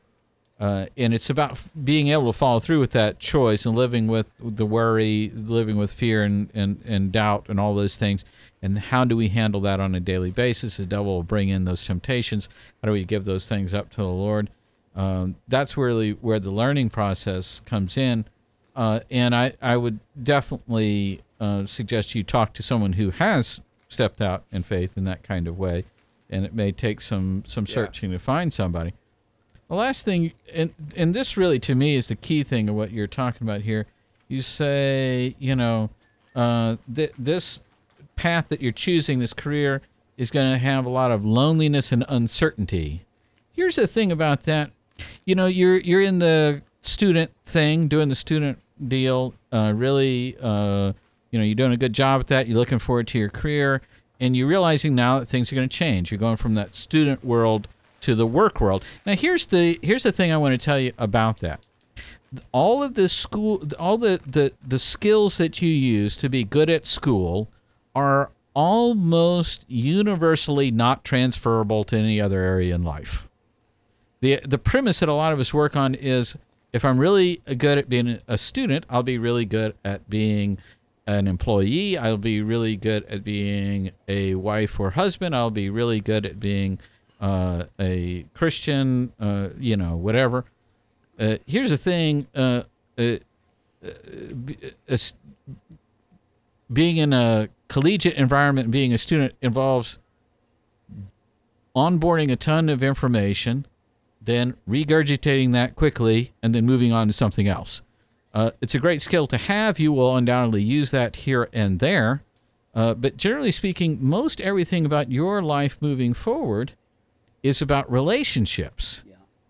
[0.60, 4.26] Uh, and it's about being able to follow through with that choice and living with
[4.40, 8.24] the worry, living with fear and, and, and doubt and all those things.
[8.60, 10.76] And how do we handle that on a daily basis?
[10.76, 12.48] The devil will bring in those temptations.
[12.82, 14.50] How do we give those things up to the Lord?
[14.96, 18.24] Um, that's really where the learning process comes in.
[18.74, 24.20] Uh, and I, I would definitely uh, suggest you talk to someone who has stepped
[24.20, 25.84] out in faith in that kind of way.
[26.28, 28.92] And it may take some, some searching to find somebody.
[29.68, 32.90] The last thing, and and this really to me is the key thing of what
[32.90, 33.86] you're talking about here.
[34.26, 35.90] You say, you know,
[36.34, 37.62] uh, th- this
[38.16, 39.82] path that you're choosing, this career,
[40.16, 43.04] is going to have a lot of loneliness and uncertainty.
[43.52, 44.70] Here's the thing about that,
[45.24, 50.92] you know, you're you're in the student thing, doing the student deal, uh, really, uh,
[51.30, 52.46] you know, you're doing a good job at that.
[52.46, 53.82] You're looking forward to your career,
[54.18, 56.10] and you're realizing now that things are going to change.
[56.10, 57.68] You're going from that student world
[58.00, 58.84] to the work world.
[59.06, 61.60] Now here's the here's the thing I want to tell you about that.
[62.52, 66.68] All of the school all the, the, the skills that you use to be good
[66.68, 67.48] at school
[67.94, 73.28] are almost universally not transferable to any other area in life.
[74.20, 76.36] The the premise that a lot of us work on is
[76.72, 80.58] if I'm really good at being a student, I'll be really good at being
[81.06, 81.96] an employee.
[81.96, 85.34] I'll be really good at being a wife or husband.
[85.34, 86.78] I'll be really good at being
[87.20, 90.44] uh, a Christian, uh, you know, whatever.
[91.18, 92.62] Uh, here's the thing: uh,
[92.96, 93.16] uh,
[93.84, 94.96] uh,
[96.72, 99.98] being in a collegiate environment, being a student involves
[101.74, 103.66] onboarding a ton of information,
[104.20, 107.82] then regurgitating that quickly, and then moving on to something else.
[108.60, 109.80] It's a great skill to have.
[109.80, 112.22] You will undoubtedly use that here and there.
[112.72, 116.74] But generally speaking, most everything about your life moving forward
[117.42, 119.02] is about relationships.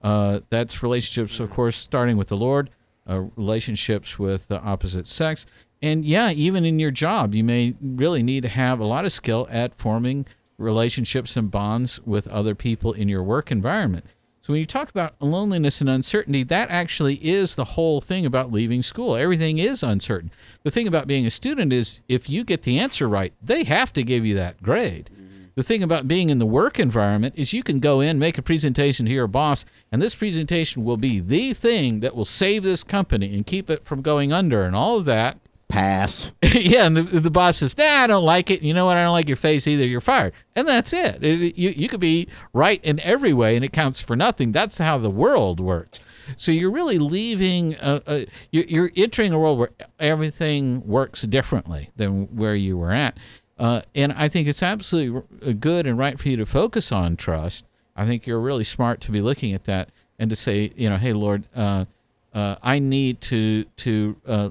[0.02, 2.70] Uh, that's relationships, of course, starting with the Lord,
[3.08, 5.44] uh, relationships with the opposite sex.
[5.80, 9.12] And yeah, even in your job, you may really need to have a lot of
[9.12, 14.04] skill at forming relationships and bonds with other people in your work environment.
[14.40, 18.50] So when you talk about loneliness and uncertainty, that actually is the whole thing about
[18.50, 19.14] leaving school.
[19.14, 20.30] Everything is uncertain.
[20.62, 23.92] The thing about being a student is if you get the answer right, they have
[23.92, 25.10] to give you that grade.
[25.58, 28.42] The thing about being in the work environment is you can go in, make a
[28.42, 32.84] presentation to your boss, and this presentation will be the thing that will save this
[32.84, 35.36] company and keep it from going under and all of that.
[35.66, 36.30] Pass.
[36.42, 38.62] yeah, and the, the boss says, "Nah, I don't like it.
[38.62, 38.96] You know what?
[38.96, 39.84] I don't like your face either.
[39.84, 41.24] You're fired." And that's it.
[41.24, 44.52] It- you you could be right in every way, and it counts for nothing.
[44.52, 45.98] That's how the world works.
[46.36, 47.76] So you're really leaving.
[47.76, 48.20] Uh, uh,
[48.52, 53.16] you're, you're entering a world where everything works differently than where you were at.
[53.58, 57.64] Uh, and I think it's absolutely good and right for you to focus on trust.
[57.96, 60.96] I think you're really smart to be looking at that and to say, you know,
[60.96, 61.86] hey, Lord, uh,
[62.32, 64.50] uh, I need to to uh,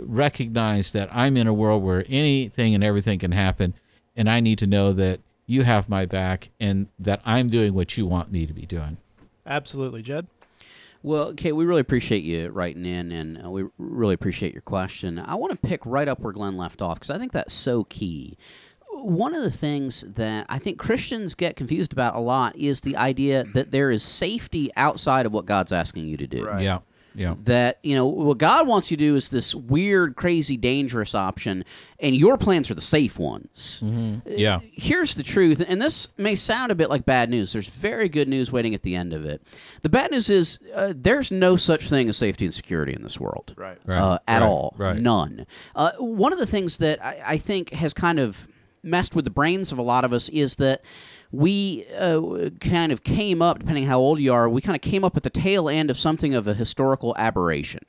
[0.00, 3.74] recognize that I'm in a world where anything and everything can happen,
[4.16, 7.96] and I need to know that you have my back and that I'm doing what
[7.96, 8.96] you want me to be doing.
[9.46, 10.26] Absolutely, Jed.
[11.02, 15.18] Well, Kate, we really appreciate you writing in, and uh, we really appreciate your question.
[15.18, 17.84] I want to pick right up where Glenn left off because I think that's so
[17.84, 18.38] key.
[18.90, 22.96] One of the things that I think Christians get confused about a lot is the
[22.96, 26.44] idea that there is safety outside of what God's asking you to do.
[26.46, 26.62] Right.
[26.62, 26.80] Yeah,
[27.14, 31.14] yeah, That, you know, what God wants you to do is this weird, crazy, dangerous
[31.14, 31.64] option,
[31.98, 33.82] and your plans are the safe ones.
[34.26, 34.60] yeah.
[34.72, 37.52] Here's the truth, and this may sound a bit like bad news.
[37.52, 39.42] There's very good news waiting at the end of it.
[39.82, 43.18] The bad news is uh, there's no such thing as safety and security in this
[43.20, 43.54] world.
[43.56, 43.78] Right.
[43.84, 44.74] Right, Uh, at right, all.
[44.76, 45.00] right.
[45.00, 45.46] None.
[45.74, 48.48] Uh, one of the things that I, I think has kind of
[48.82, 50.82] messed with the brains of a lot of us is that
[51.32, 55.02] we uh, kind of came up, depending how old you are, we kind of came
[55.04, 57.80] up at the tail end of something of a historical aberration.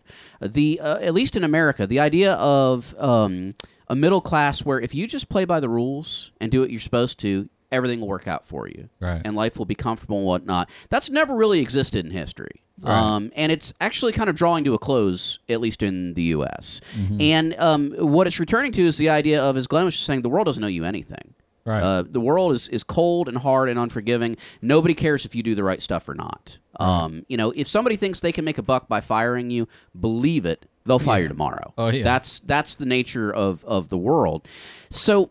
[0.42, 3.56] Uh, The uh, at least in America, the idea of um,
[3.90, 6.80] a middle class where if you just play by the rules and do what you're
[6.80, 9.22] supposed to, everything will work out for you, Right.
[9.26, 10.70] and life will be comfortable and whatnot.
[10.90, 12.62] That's never really existed in history.
[12.84, 16.82] Um, and it's actually kind of drawing to a close, at least in the U.S.
[16.98, 17.22] Mm-hmm.
[17.22, 20.22] And um, what it's returning to is the idea of, as Glenn was just saying,
[20.22, 21.34] the world doesn't owe you anything.
[21.66, 21.82] Right.
[21.82, 24.36] Uh, the world is, is cold and hard and unforgiving.
[24.62, 26.58] Nobody cares if you do the right stuff or not.
[26.80, 30.46] Um, you know, if somebody thinks they can make a buck by firing you, believe
[30.46, 31.74] it, they'll fire you tomorrow.
[31.78, 32.04] Oh, yeah.
[32.04, 34.46] That's that's the nature of of the world.
[34.90, 35.30] So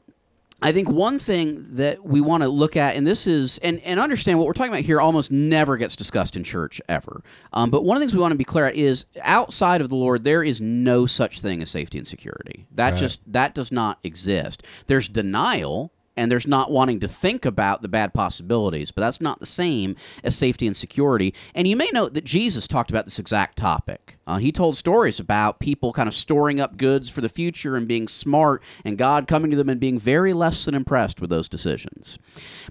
[0.62, 3.98] I think one thing that we want to look at, and this is, and, and
[3.98, 7.22] understand what we're talking about here almost never gets discussed in church ever.
[7.52, 9.88] Um, but one of the things we want to be clear at is outside of
[9.88, 12.68] the Lord, there is no such thing as safety and security.
[12.76, 12.98] That Right.
[13.00, 14.62] just, that does not exist.
[14.86, 15.92] There's denial.
[16.16, 19.96] And there's not wanting to think about the bad possibilities, but that's not the same
[20.22, 21.34] as safety and security.
[21.54, 24.18] And you may note that Jesus talked about this exact topic.
[24.26, 27.88] Uh, he told stories about people kind of storing up goods for the future and
[27.88, 31.48] being smart, and God coming to them and being very less than impressed with those
[31.48, 32.18] decisions.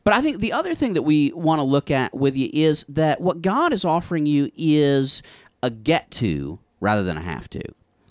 [0.04, 2.86] But I think the other thing that we want to look at with you is
[2.90, 5.24] that what God is offering you is
[5.64, 7.62] a get to rather than a have to.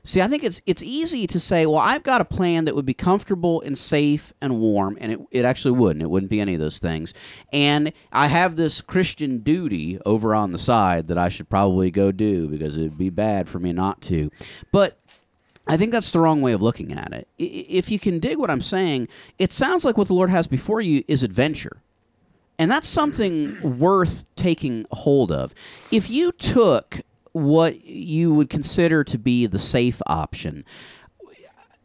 [0.02, 2.86] See, I think it's it's easy to say, well, I've got a plan that would
[2.86, 6.02] be comfortable and safe and warm, and it, it actually wouldn't.
[6.02, 7.14] It wouldn't be any of those things.
[7.52, 12.12] And I have this Christian duty over on the side that I should probably go
[12.12, 14.30] do because it'd be bad for me not to.
[14.72, 14.98] But
[15.66, 17.28] I think that's the wrong way of looking at it.
[17.38, 19.08] If you can dig what I'm saying,
[19.38, 21.82] it sounds like what the Lord has before you is adventure.
[22.58, 25.54] And that's something worth taking hold of.
[25.90, 27.00] If you took
[27.32, 30.64] what you would consider to be the safe option,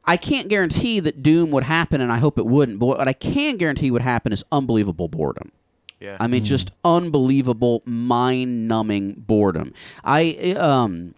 [0.06, 2.80] I can't guarantee that doom would happen, and I hope it wouldn't.
[2.80, 5.52] But what I can guarantee would happen is unbelievable boredom.
[6.00, 6.18] Yeah.
[6.20, 9.74] I mean, just unbelievable, mind-numbing boredom.
[10.04, 11.16] I um,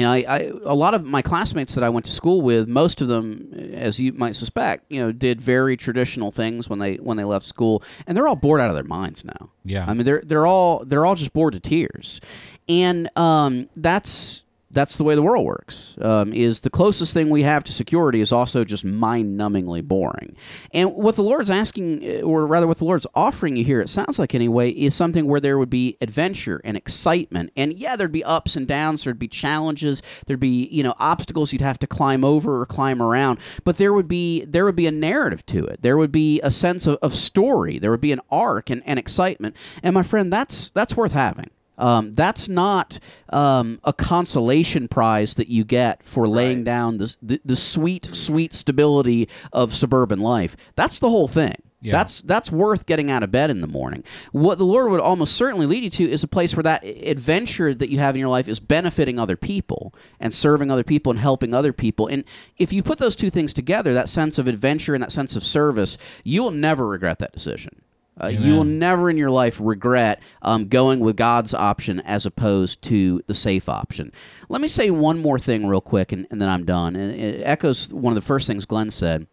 [0.00, 2.66] you know, I, I a lot of my classmates that I went to school with,
[2.66, 6.94] most of them, as you might suspect, you know, did very traditional things when they
[6.94, 9.50] when they left school, and they're all bored out of their minds now.
[9.62, 9.84] Yeah.
[9.86, 12.22] I mean, they're they're all they're all just bored to tears,
[12.66, 15.96] and um, that's that's the way the world works.
[16.00, 20.36] Um, is the closest thing we have to security is also just mind-numbingly boring.
[20.72, 23.88] And what the Lord's asking, uh, or rather, what the Lord's offering you here, it
[23.88, 27.52] sounds like anyway, is something where there would be adventure and excitement.
[27.56, 31.52] And yeah, there'd be ups and downs, there'd be challenges, there'd be you know obstacles
[31.52, 33.40] you'd have to climb over or climb around.
[33.64, 35.82] But there would be there would be a narrative to it.
[35.82, 37.78] There would be a sense of, of story.
[37.78, 39.56] There would be an arc and, and excitement.
[39.82, 41.50] And my friend, that's that's worth having.
[41.80, 42.98] Um, that's not
[43.30, 46.64] um, a consolation prize that you get for laying Right.
[46.64, 50.56] down the, the the sweet, sweet stability of suburban life.
[50.76, 51.54] That's the whole thing.
[51.82, 51.92] Yeah.
[51.92, 54.04] That's that's worth getting out of bed in the morning.
[54.32, 57.72] What the Lord would almost certainly lead you to is a place where that adventure
[57.72, 61.18] that you have in your life is benefiting other people and serving other people and
[61.18, 62.06] helping other people.
[62.06, 62.24] And
[62.58, 65.42] if you put those two things together, that sense of adventure and that sense of
[65.42, 67.80] service, you will never regret that decision.
[68.22, 72.82] Uh, you will never in your life regret um, going with God's option as opposed
[72.82, 74.12] to the safe option.
[74.48, 76.96] Let me say one more thing real quick, and, and then I'm done.
[76.96, 79.26] And it echoes one of the first things Glenn said.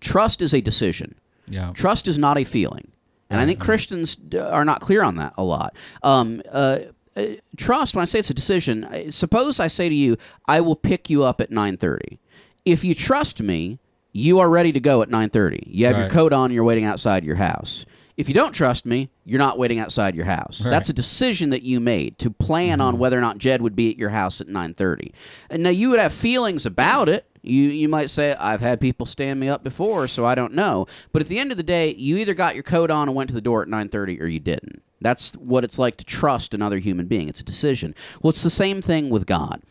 [0.00, 1.14] Trust is a decision.
[1.48, 1.70] Yeah.
[1.74, 2.90] Trust is not a feeling.
[3.28, 5.74] And I think Christians are not clear on that a lot.
[6.02, 6.78] Um, uh,
[7.16, 7.24] uh,
[7.56, 11.10] trust, when I say it's a decision, suppose I say to you, I will pick
[11.10, 12.18] you up at 9.30.
[12.64, 13.78] If you trust me,
[14.12, 15.64] you are ready to go at 9.30.
[15.66, 17.84] You have your coat on, you're waiting outside your house.
[18.16, 20.64] If you don't trust me, you're not waiting outside your house.
[20.64, 20.70] Right.
[20.70, 23.00] That's a decision that you made to plan on mm-hmm.
[23.00, 25.12] whether or not Jed would be at your house at 9:30.
[25.50, 27.26] And now you would have feelings about it.
[27.42, 30.86] You you might say I've had people stand me up before, so I don't know.
[31.12, 33.28] But at the end of the day, you either got your coat on and went
[33.28, 34.82] to the door at 9:30 or you didn't.
[35.02, 37.28] That's what it's like to trust another human being.
[37.28, 37.94] It's a decision.
[38.22, 39.62] Well, it's the same thing with God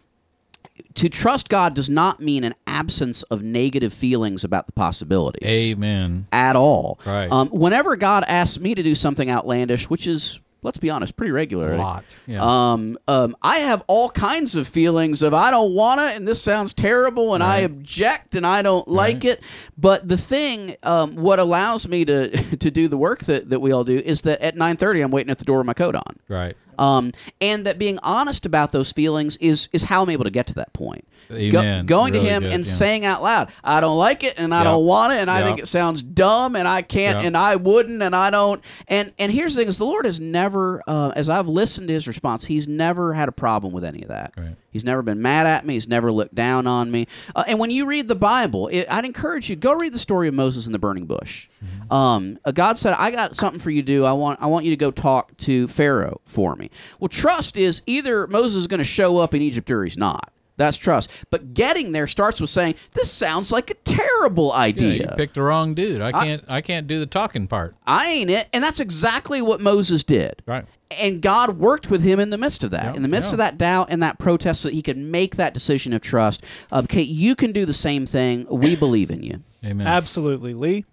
[0.95, 6.27] to trust God does not mean an absence of negative feelings about the possibilities Amen.
[6.31, 6.99] at all.
[7.05, 7.31] Right.
[7.31, 11.31] Um, whenever God asks me to do something outlandish, which is let's be honest, pretty
[11.31, 11.75] regularly.
[11.75, 12.41] A lot, yeah.
[12.41, 16.41] Um, um, I have all kinds of feelings of I don't want to, and this
[16.41, 19.41] sounds terrible, and I object, and I don't like it.
[19.77, 23.71] But the thing, um, what allows me to to do the work that, that we
[23.71, 25.95] all do is that at nine thirty, I'm waiting at the door with my coat
[25.95, 26.19] on.
[26.27, 26.57] Right.
[26.77, 27.11] Um,
[27.41, 30.55] and that being honest about those feelings is is how I'm able to get to
[30.55, 31.07] that point.
[31.29, 32.71] Go- going Really to him good, and yeah.
[32.71, 34.63] saying out loud, "I don't like it, and I Yeah.
[34.65, 37.27] don't want it, and I think it sounds dumb, and I can't, Yeah.
[37.27, 40.19] and I wouldn't, and I don't." And and here's the thing: is the Lord has
[40.19, 44.01] never, uh, as I've listened to His response, He's never had a problem with any
[44.01, 44.33] of that.
[44.37, 44.55] Right.
[44.71, 45.73] He's never been mad at me.
[45.75, 47.07] He's never looked down on me.
[47.33, 50.27] Uh, and when you read the Bible, it, I'd encourage you go read the story
[50.27, 51.47] of Moses and the burning bush.
[51.63, 51.93] Mm-hmm.
[51.93, 54.03] Um, uh, God said, "I got something for you to do.
[54.05, 57.81] I want I want you to go talk to Pharaoh for me." Well, trust is
[57.85, 60.31] either Moses is going to show up in Egypt or he's not.
[60.57, 61.09] That's trust.
[61.29, 65.17] But getting there starts with saying, "This sounds like a terrible idea." Yeah, idea." you
[65.17, 66.01] picked the wrong dude.
[66.01, 66.43] I can't.
[66.47, 67.75] I, can't do the talking part.
[67.85, 68.47] I ain't it.
[68.53, 70.41] And that's exactly what Moses did.
[70.45, 70.65] Right.
[71.01, 73.33] And God worked with him in the midst of that, Yeah, in the midst yeah.
[73.33, 76.43] of that doubt and that protest, so that he could make that decision of trust.
[76.71, 78.45] Of, okay, you can do the same thing.
[78.49, 79.43] We believe in you.
[79.65, 79.87] Amen.
[79.87, 80.85] Absolutely, Lee.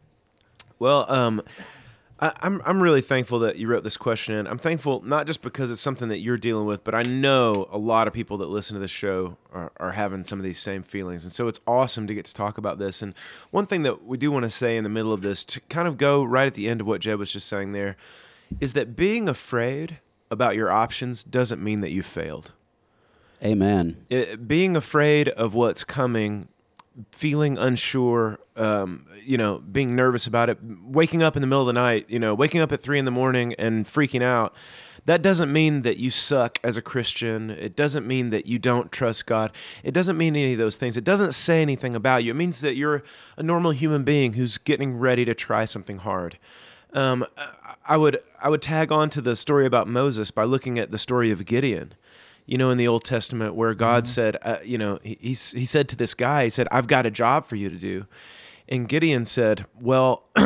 [0.78, 1.42] Well, um,
[2.22, 4.46] I, I'm I'm really thankful that you wrote this question in.
[4.46, 7.76] I'm thankful not just because it's something that you're dealing with, but I know a
[7.76, 10.84] lot of people that listen to this show are, are having some of these same
[10.84, 13.02] feelings, and so it's awesome to get to talk about this.
[13.02, 13.12] And
[13.50, 15.88] one thing that we do want to say in the middle of this, to kind
[15.88, 17.96] of go right at the end of what Jed was just saying there,
[18.60, 19.98] is that being afraid
[20.30, 22.52] about your options doesn't mean that you failed
[23.42, 23.96] Amen.
[24.08, 26.46] it, being afraid of what's coming,
[27.10, 31.66] feeling unsure, um, you know, being nervous about it, waking up in the middle of
[31.66, 34.54] the night, you know, waking up at three in the morning and freaking out.
[35.04, 37.50] That doesn't mean that you suck as a Christian.
[37.50, 39.50] It doesn't mean that you don't trust God.
[39.82, 40.96] It doesn't mean any of those things.
[40.96, 42.30] It doesn't say anything about you.
[42.30, 43.02] It means that you're
[43.36, 46.38] a normal human being who's getting ready to try something hard.
[46.92, 47.24] Um,
[47.86, 50.98] I- would I would tag on to the story about Moses by looking at the
[50.98, 51.94] story of Gideon
[52.46, 55.64] you know, in the Old Testament, where God said, uh, you know, he, he he
[55.64, 58.06] said to this guy, he said, "I've got a job for you to do,"
[58.68, 60.24] and Gideon said, "Well,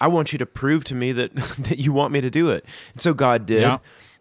[0.00, 2.64] I want you to prove to me that that you want me to do it."
[2.92, 3.78] And so God did, Yeah.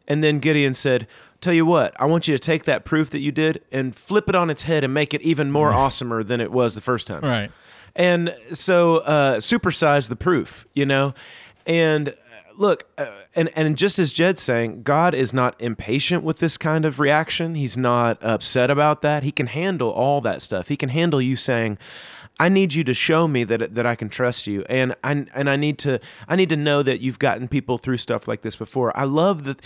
[0.08, 1.08] and then Gideon said,
[1.41, 4.28] "Tell you what, I want you to take that proof that you did and flip
[4.30, 7.08] it on its head and make it even more awesomer than it was the first
[7.08, 7.52] time." Right.
[7.96, 11.13] and so uh, supersize the proof, you know.
[11.68, 12.13] And
[12.58, 16.86] look, uh, and and just as Jed's saying, God is not impatient with this kind
[16.86, 17.56] of reaction.
[17.56, 19.24] He's not upset about that.
[19.24, 20.68] He can handle all that stuff.
[20.68, 21.78] He can handle you saying.
[22.38, 25.50] I need you to show me that that I can trust you, and I and
[25.50, 28.58] I need to I need to know that you've gotten people through stuff like this
[28.58, 28.96] before.
[28.98, 29.62] I love that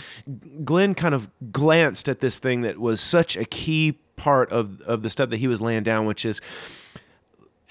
[0.64, 5.02] Glenn kind of glanced at this thing that was such a key part of of
[5.02, 6.40] the stuff that he was laying down, which is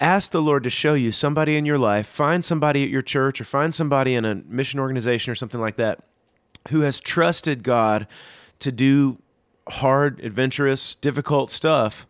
[0.00, 3.40] ask the Lord to show you somebody in your life, find somebody at your church
[3.40, 6.00] or find somebody in a mission organization or something like that
[6.70, 8.06] who has trusted God
[8.58, 9.18] to do
[9.68, 12.06] hard, adventurous, difficult stuff.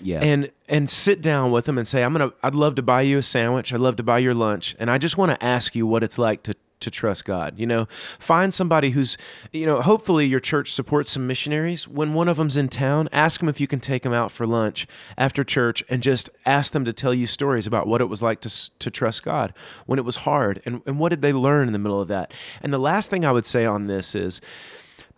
[0.00, 0.20] Yeah.
[0.20, 3.18] And and sit down with them and say, I'm gonna I'd love to buy you
[3.18, 5.86] a sandwich, I'd love to buy your lunch, and I just want to ask you
[5.86, 7.58] what it's like to to trust God.
[7.58, 7.86] You know,
[8.18, 9.16] find somebody who's,
[9.52, 11.88] you know, hopefully your church supports some missionaries.
[11.88, 14.46] When one of them's in town, ask them if you can take them out for
[14.46, 14.86] lunch
[15.16, 18.40] after church and just ask them to tell you stories about what it was like
[18.42, 19.54] to, to trust God
[19.86, 22.32] when it was hard and, and what did they learn in the middle of that.
[22.60, 24.40] And the last thing I would say on this is,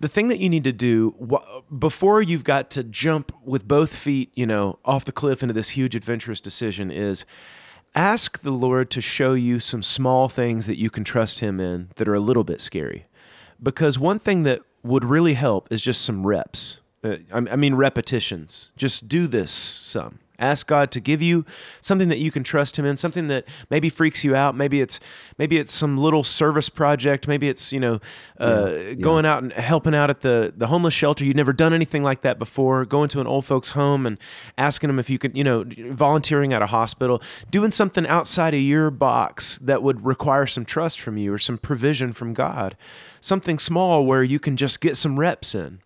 [0.00, 1.14] the thing that you need to do
[1.78, 5.70] before you've got to jump with both feet, you know, off the cliff into this
[5.70, 7.24] huge adventurous decision is
[7.94, 11.90] ask the Lord to show you some small things that you can trust Him in
[11.96, 13.06] that are a little bit scary.
[13.62, 16.78] Because one thing that would really help is just some reps.
[17.02, 18.70] Uh, I I mean, repetitions.
[18.76, 20.18] Just do this some.
[20.38, 21.44] Ask God to give you
[21.80, 24.56] something that you can trust him in, something that maybe freaks you out.
[24.56, 24.98] Maybe it's
[25.38, 27.28] maybe it's some little service project.
[27.28, 28.00] Maybe it's, you know,
[28.40, 31.24] uh, going out and helping out at the, the homeless shelter.
[31.24, 32.84] You've never done anything like that before.
[32.84, 34.18] Going to an old folks home and
[34.58, 38.60] asking them if you could, you know, volunteering at a hospital, doing something outside of
[38.60, 42.76] your box that would require some trust from you or some provision from God.
[43.20, 45.80] Something small where you can just get some reps in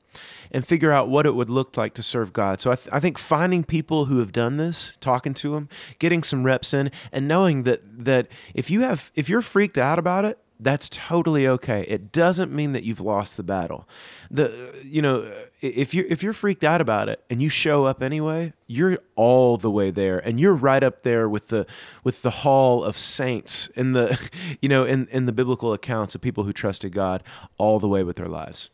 [0.50, 2.60] and figure out what it would look like to serve God.
[2.60, 5.68] So I, th- I think finding people who have done this, talking to them,
[5.98, 9.98] getting some reps in, and knowing that that if you have if you're freaked out
[9.98, 11.84] about it, that's totally okay.
[11.88, 13.88] It doesn't mean that you've lost the battle.
[14.30, 15.30] The you know
[15.60, 19.56] if you if you're freaked out about it and you show up anyway, you're all
[19.56, 21.66] the way there, and you're right up there with the
[22.02, 24.18] with the hall of saints in the
[24.60, 27.22] you know in in the biblical accounts of people who trusted God
[27.56, 28.70] all the way with their lives.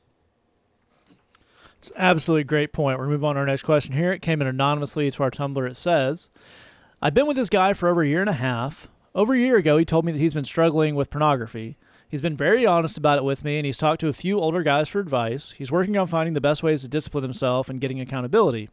[1.84, 2.98] It's absolutely great point.
[2.98, 4.10] We're move on to our next question here.
[4.10, 5.70] It came in anonymously to our Tumblr.
[5.70, 6.30] It says,
[7.02, 8.88] I've been with this guy for over a year and a half.
[9.14, 11.76] Over a year ago, he told me that he's been struggling with pornography.
[12.08, 14.62] He's been very honest about it with me, and he's talked to a few older
[14.62, 15.52] guys for advice.
[15.58, 18.70] He's working on finding the best ways to discipline himself and getting accountability.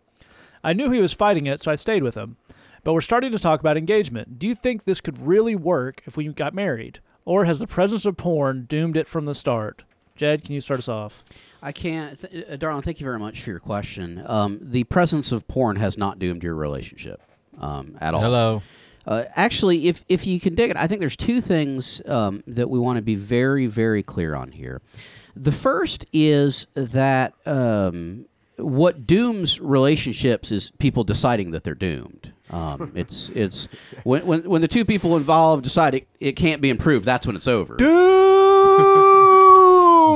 [0.63, 2.37] I knew he was fighting it, so I stayed with him.
[2.85, 4.39] But we're starting to talk about engagement.
[4.39, 7.01] Do you think this could really work if we got married?
[7.25, 9.83] Or has the presence of porn doomed it from the start?
[10.21, 11.23] Jed, can you start us off?
[11.63, 12.83] I can't, th- uh, darling.
[12.83, 14.21] Thank you very much for your question.
[14.27, 17.23] Um, the presence of porn has not doomed your relationship
[17.57, 18.21] um, at all.
[18.21, 18.61] Hello.
[19.07, 22.69] Uh, actually, if if you can dig it, I think there's two things um, that
[22.69, 24.79] we want to be very very clear on here.
[25.35, 28.25] The first is that um,
[28.57, 32.31] what dooms relationships is people deciding that they're doomed.
[32.51, 33.67] Um, it's it's
[34.03, 37.05] when, when when the two people involved decide it, it can't be improved.
[37.05, 37.75] That's when it's over.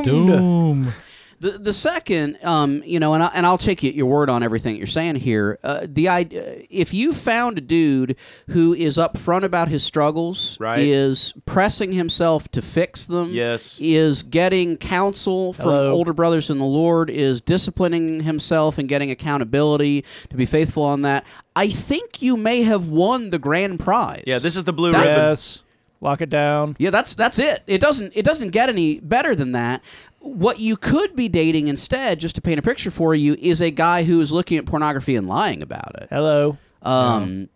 [0.06, 0.86] Doomed!
[0.86, 0.93] Doom.
[1.41, 4.41] The the second, um, you know, and I, and I'll take you, your word on
[4.41, 5.60] everything you're saying here.
[5.66, 8.16] Uh, the idea, if you found a dude
[8.47, 10.80] who is upfront about his struggles, Right.
[10.80, 13.78] is pressing himself to fix them, Yes.
[13.82, 15.91] is getting counsel from Hello.
[15.91, 21.01] older brothers in the Lord, is disciplining himself and getting accountability to be faithful on
[21.01, 21.26] that.
[21.53, 24.24] I think you may have won the grand prize.
[24.26, 25.14] Yeah, this is the blue That- ribbon.
[25.16, 25.62] Yes.
[26.06, 26.76] Lock it down.
[26.78, 27.64] Yeah, that's that's it.
[27.66, 29.82] It doesn't it doesn't get any better than that.
[30.20, 33.72] What you could be dating instead, just to paint a picture for you, is a
[33.72, 36.08] guy who is looking at pornography and lying about it.
[36.12, 36.60] Hello.
[36.84, 37.49] Um,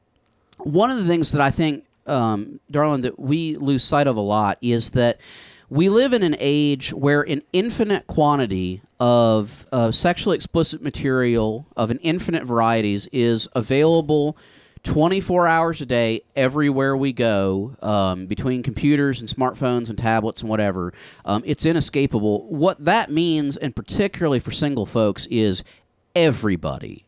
[0.58, 4.22] One of the things that I think, um, darling, that we lose sight of a
[4.22, 5.20] lot is that
[5.70, 11.92] we live in an age where an infinite quantity of uh, sexually explicit material of
[11.92, 14.36] an infinite varieties is available
[14.84, 20.50] 24 hours a day everywhere we go um, between computers and smartphones and tablets and
[20.50, 20.94] whatever
[21.26, 25.64] um, it's inescapable what that means and particularly for single folks is
[26.16, 27.04] everybody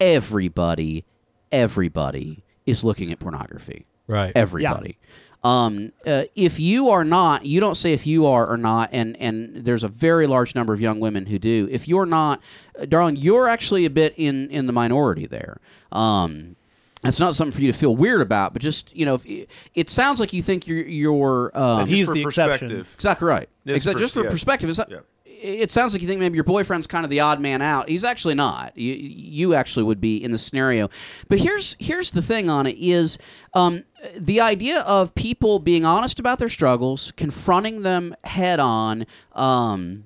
[0.00, 1.04] everybody,
[1.52, 3.86] everybody is looking at pornography.
[4.06, 4.32] Right.
[4.34, 4.98] Everybody.
[5.42, 9.16] Um, uh, if you are not, you don't say if you are or not, and
[9.16, 11.66] and there's a very large number of young women who do.
[11.70, 12.42] If you're not,
[12.78, 15.58] uh, darling, you're actually a bit in in the minority there.
[15.92, 16.56] Um,
[17.02, 19.88] that's not something for you to feel weird about, but just you know, if, it
[19.88, 22.68] sounds like you think you're you're um, He's for the exception.
[22.68, 22.90] perspective.
[22.94, 23.48] Exactly right.
[23.64, 23.94] This Exactly.
[23.94, 24.30] pers- Just for yeah.
[24.30, 24.98] perspective, it's not, Yeah.
[25.24, 27.88] it sounds like you think maybe your boyfriend's kind of the odd man out.
[27.88, 28.76] He's actually not.
[28.76, 30.90] You, you actually would be in the scenario.
[31.28, 33.16] But here's here's the thing on it is
[33.54, 33.84] um,
[34.16, 39.06] the idea of people being honest about their struggles, confronting them head on.
[39.34, 40.04] Um,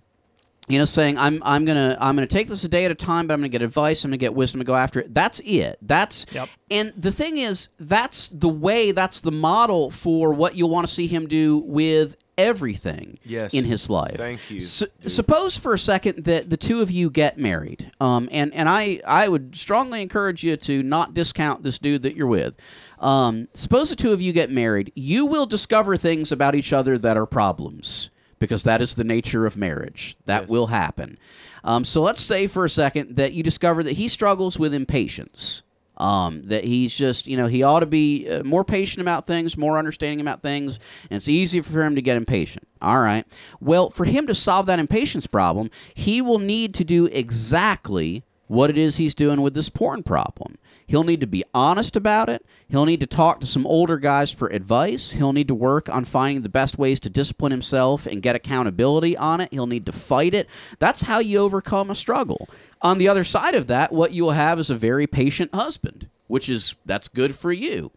[0.69, 3.27] you know, saying I'm I'm gonna I'm gonna take this a day at a time,
[3.27, 5.13] but I'm gonna get advice, I'm gonna get wisdom to go after it.
[5.15, 5.79] That's it.
[5.83, 6.49] That's Yep.
[6.71, 10.93] and the thing is, that's the way, that's the model for what you'll want to
[10.93, 13.55] see him do with everything Yes.
[13.55, 14.17] in his life.
[14.17, 15.11] Thank you, dude.
[15.11, 19.01] suppose for a second that the two of you get married, um, and and I
[19.07, 22.57] I would strongly encourage you to not discount this dude that you're with.
[23.01, 26.97] Um, suppose the two of you get married, you will discover things about each other
[26.99, 30.17] that are problems because that is the nature of marriage.
[30.27, 30.51] That Yes.
[30.51, 31.19] will happen.
[31.63, 35.63] Um, so let's say for a second that you discover that he struggles with impatience.
[35.97, 39.57] Um, that he's just, you know, he ought to be uh, more patient about things,
[39.57, 42.67] more understanding about things, and it's easy for him to get impatient.
[42.83, 43.25] All right.
[43.61, 48.71] Well, for him to solve that impatience problem, he will need to do exactly what
[48.71, 50.59] it is he's doing with this porn problem.
[50.87, 52.45] He'll need to be honest about it.
[52.69, 55.13] He'll need to talk to some older guys for advice.
[55.13, 59.17] He'll need to work on finding the best ways to discipline himself and get accountability
[59.17, 59.53] on it.
[59.53, 60.49] He'll need to fight it.
[60.79, 62.49] That's how you overcome a struggle.
[62.83, 66.51] On the other side of that, what you'll have is a very patient husband, which
[66.51, 67.91] is that's good for you.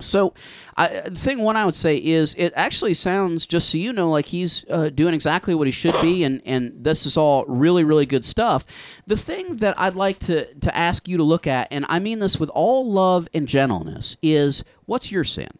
[0.00, 0.34] So,
[0.76, 4.10] I, the thing one I would say is it actually sounds, just so you know,
[4.10, 7.84] like he's uh, doing exactly what he should be, and, and this is all really,
[7.84, 8.64] really good stuff.
[9.06, 12.18] The thing that I'd like to, to ask you to look at, and I mean
[12.18, 15.50] this with all love and gentleness, is what's your sin?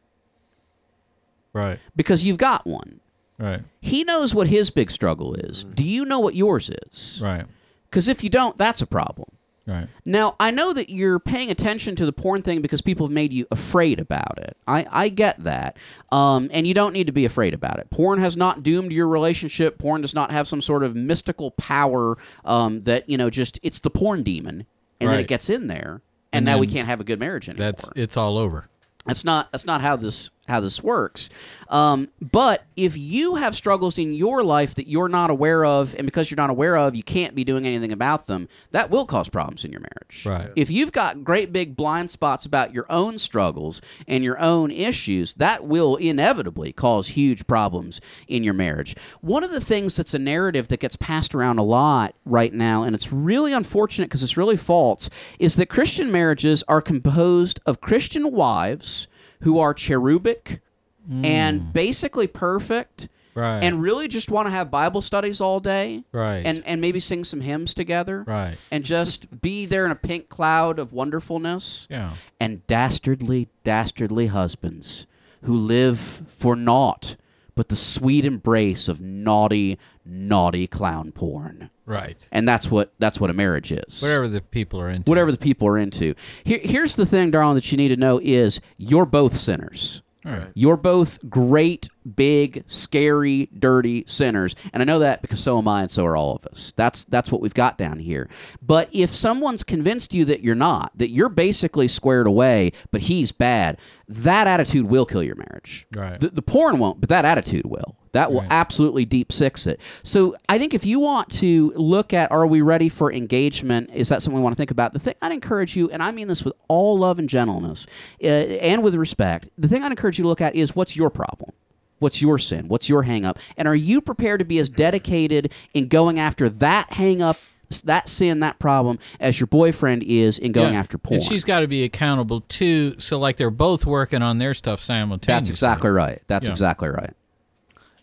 [1.52, 1.78] Right.
[1.96, 3.00] Because you've got one.
[3.38, 3.60] Right.
[3.80, 5.64] He knows what his big struggle is.
[5.64, 7.20] Do you know what yours is?
[7.22, 7.46] Right.
[7.88, 9.28] Because if you don't, that's a problem.
[9.66, 9.88] Right.
[10.04, 13.32] Now, I know that you're paying attention to the porn thing because people have made
[13.32, 14.56] you afraid about it.
[14.66, 15.76] I, I get that.
[16.10, 17.88] Um, and you don't need to be afraid about it.
[17.90, 19.78] Porn has not doomed your relationship.
[19.78, 23.80] Porn does not have some sort of mystical power um, that, you know, just it's
[23.80, 24.66] the porn demon.
[25.00, 26.02] And then it gets in there.
[26.32, 27.66] And, And now we can't have a good marriage anymore.
[27.66, 28.66] That's it's all over.
[29.06, 31.30] That's not that's not how this how this works.
[31.68, 36.04] Um, but if you have struggles in your life that you're not aware of, and
[36.04, 39.28] because you're not aware of, you can't be doing anything about them, that will cause
[39.28, 40.26] problems in your marriage.
[40.26, 40.50] Right.
[40.56, 45.34] If you've got great big blind spots about your own struggles and your own issues,
[45.34, 48.96] that will inevitably cause huge problems in your marriage.
[49.20, 52.82] One of the things that's a narrative that gets passed around a lot right now,
[52.82, 57.80] and it's really unfortunate because it's really false, is that Christian marriages are composed of
[57.80, 59.06] Christian wives
[59.40, 60.60] who are cherubic
[61.06, 61.24] hmm.
[61.24, 63.08] and basically perfect.
[63.32, 63.60] Right.
[63.60, 66.02] And really just want to have Bible studies all day.
[66.10, 66.42] Right.
[66.44, 68.24] And and maybe sing some hymns together.
[68.26, 68.56] Right.
[68.72, 71.86] And just be there in a pink cloud of wonderfulness.
[71.88, 72.14] Yeah.
[72.40, 75.06] And dastardly, dastardly husbands
[75.44, 77.16] who live for naught
[77.60, 81.68] but the sweet embrace of naughty, naughty clown porn.
[81.90, 82.16] Right.
[82.30, 84.00] And that's what that's what a marriage is.
[84.00, 85.10] Whatever the people are into.
[85.10, 86.14] Whatever the people are into.
[86.44, 90.02] Here, here's the thing, darling, that you need to know is you're both sinners.
[90.24, 90.48] All right.
[90.54, 95.82] You're both great, big, scary, dirty sinners, and I know that because so am I,
[95.82, 96.72] and so are all of us.
[96.76, 98.28] That's that's what we've got down here.
[98.62, 103.32] But if someone's convinced you that you're not, that you're basically squared away, but he's
[103.32, 103.78] bad,
[104.08, 105.86] that attitude will kill your marriage.
[105.94, 106.20] Right.
[106.20, 107.96] The, the porn won't, but that attitude will.
[108.12, 108.48] That will Right.
[108.50, 109.80] absolutely deep six it.
[110.02, 114.08] So I think if you want to look at are we ready for engagement, is
[114.08, 114.94] that something we want to think about?
[114.94, 117.86] The thing I'd encourage you, and I mean this with all love and gentleness
[118.20, 121.08] uh, and with respect, the thing I'd encourage you to look at is what's your
[121.10, 121.52] problem?
[122.00, 122.66] What's your sin?
[122.66, 123.38] What's your hang up?
[123.56, 127.36] And are you prepared to be as dedicated in going after that hang up,
[127.84, 130.80] that sin, that problem, as your boyfriend is in going Yeah.
[130.80, 131.20] after porn?
[131.20, 132.98] And she's got to be accountable too.
[132.98, 135.34] So like they're both working on their stuff simultaneously.
[135.34, 136.20] That's exactly right.
[136.26, 136.50] That's Yeah.
[136.52, 137.12] exactly right.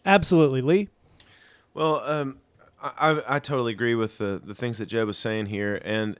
[0.05, 0.89] Absolutely, Lee.
[1.73, 2.37] Well, um,
[2.81, 6.17] I, I I totally agree with the, the things that Jed was saying here, and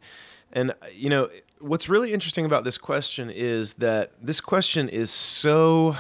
[0.52, 5.96] and you know what's really interesting about this question is that this question is so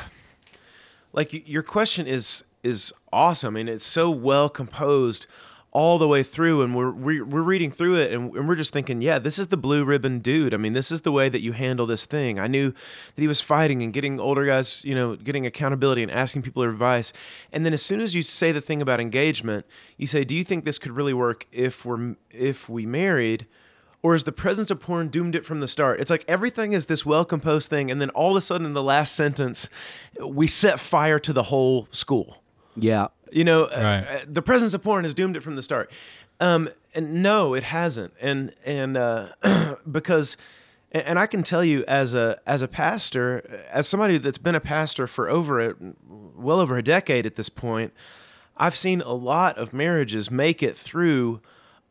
[1.17, 5.25] like your question is is awesome and it's so well composed
[5.71, 8.71] all the way through and we're we're, we're reading through it and, and we're just
[8.71, 10.53] thinking yeah this is the blue ribbon dude.
[10.53, 12.39] I mean this is the way that you handle this thing.
[12.39, 16.11] I knew that he was fighting and getting older guys you know getting accountability and
[16.11, 17.11] asking people advice.
[17.51, 19.65] And then as soon as you say the thing about engagement
[19.97, 23.47] you say do you think this could really work if we're if we married
[24.07, 25.99] or is the presence of porn doomed it from the start?
[25.99, 28.71] It's like everything is this well composed thing, and then all of a sudden in
[28.71, 29.67] the last sentence,
[30.25, 32.41] we set fire to the whole school.
[32.77, 33.07] Yeah.
[33.33, 34.21] You know, uh, Right.
[34.21, 35.91] uh, the presence of porn has doomed it from the start.
[36.39, 38.13] Um, and no, it hasn't.
[38.21, 39.25] And and uh,
[39.91, 40.37] because,
[40.93, 44.55] and and I can tell you as a as a pastor, as somebody that's been
[44.55, 45.75] a pastor for over a,
[46.07, 47.91] well over a decade at this point,
[48.55, 51.41] I've seen a lot of marriages make it through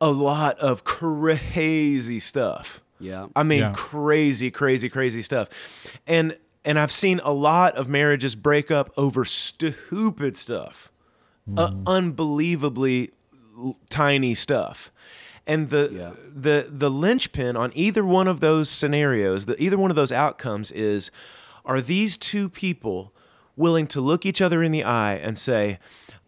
[0.01, 2.81] a lot of crazy stuff.
[3.01, 3.27] Yeah.
[3.37, 3.73] I mean, Yeah.
[3.75, 5.49] crazy, crazy, crazy stuff.
[6.07, 10.91] And and I've seen a lot of marriages break up over stupid stuff,
[11.57, 13.13] uh, unbelievably
[13.57, 14.91] l- tiny stuff.
[15.47, 16.13] And the Yeah.
[16.35, 20.73] the the linchpin on either one of those scenarios, the either one of those outcomes
[20.73, 21.11] is,
[21.65, 23.13] are these two people
[23.55, 25.79] willing to look each other in the eye and say,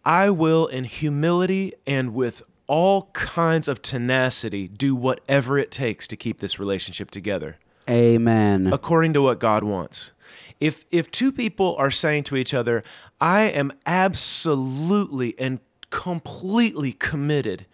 [0.05, 6.15] "I will, in humility and with all kinds of tenacity, do whatever it takes to
[6.15, 7.57] keep this relationship together."
[7.89, 8.71] Amen.
[8.71, 10.11] according to what God wants.
[10.59, 12.83] If if two people are saying to each other,
[13.19, 15.59] I am absolutely and
[15.89, 17.65] completely committed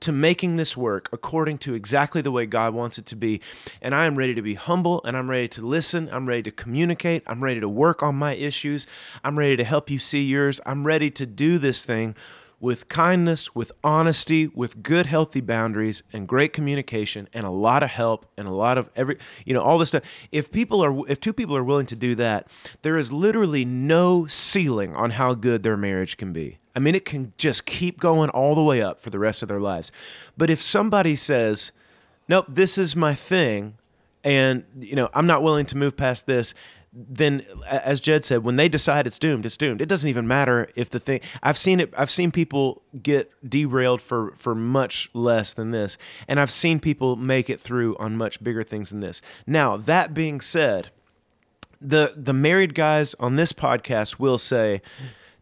[0.00, 3.40] to making this work according to exactly the way God wants it to be,
[3.80, 6.50] and I am ready to be humble and I'm ready to listen, I'm ready to
[6.50, 8.86] communicate, I'm ready to work on my issues,
[9.22, 12.14] I'm ready to help you see yours, I'm ready to do this thing
[12.60, 17.90] with kindness, with honesty, with good, healthy boundaries, and great communication, and a lot of
[17.90, 20.04] help, and a lot of every, you know, all this stuff.
[20.32, 22.48] If people are, if two people are willing to do that,
[22.82, 26.58] there is literally no ceiling on how good their marriage can be.
[26.74, 29.48] I mean, it can just keep going all the way up for the rest of
[29.48, 29.92] their lives.
[30.36, 31.72] But if somebody says,
[32.28, 33.74] "Nope, this is my thing,"
[34.24, 36.54] and you know, I'm not willing to move past this,
[36.96, 39.82] then as Jed said, when they decide it's doomed, it's doomed.
[39.82, 44.00] It doesn't even matter if the thing I've seen it I've seen people get derailed
[44.00, 45.98] for for much less than this.
[46.28, 49.20] And I've seen people make it through on much bigger things than this.
[49.46, 50.90] Now, that being said,
[51.80, 54.80] the the married guys on this podcast will say,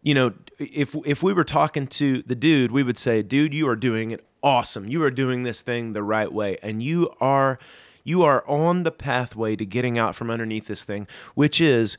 [0.02, 3.68] you know, if if we were talking to the dude, we would say, dude, you
[3.68, 4.88] are doing it awesome.
[4.88, 7.58] You are doing this thing the right way, and you are
[8.04, 11.96] you are on the pathway to getting out from underneath this thing, which is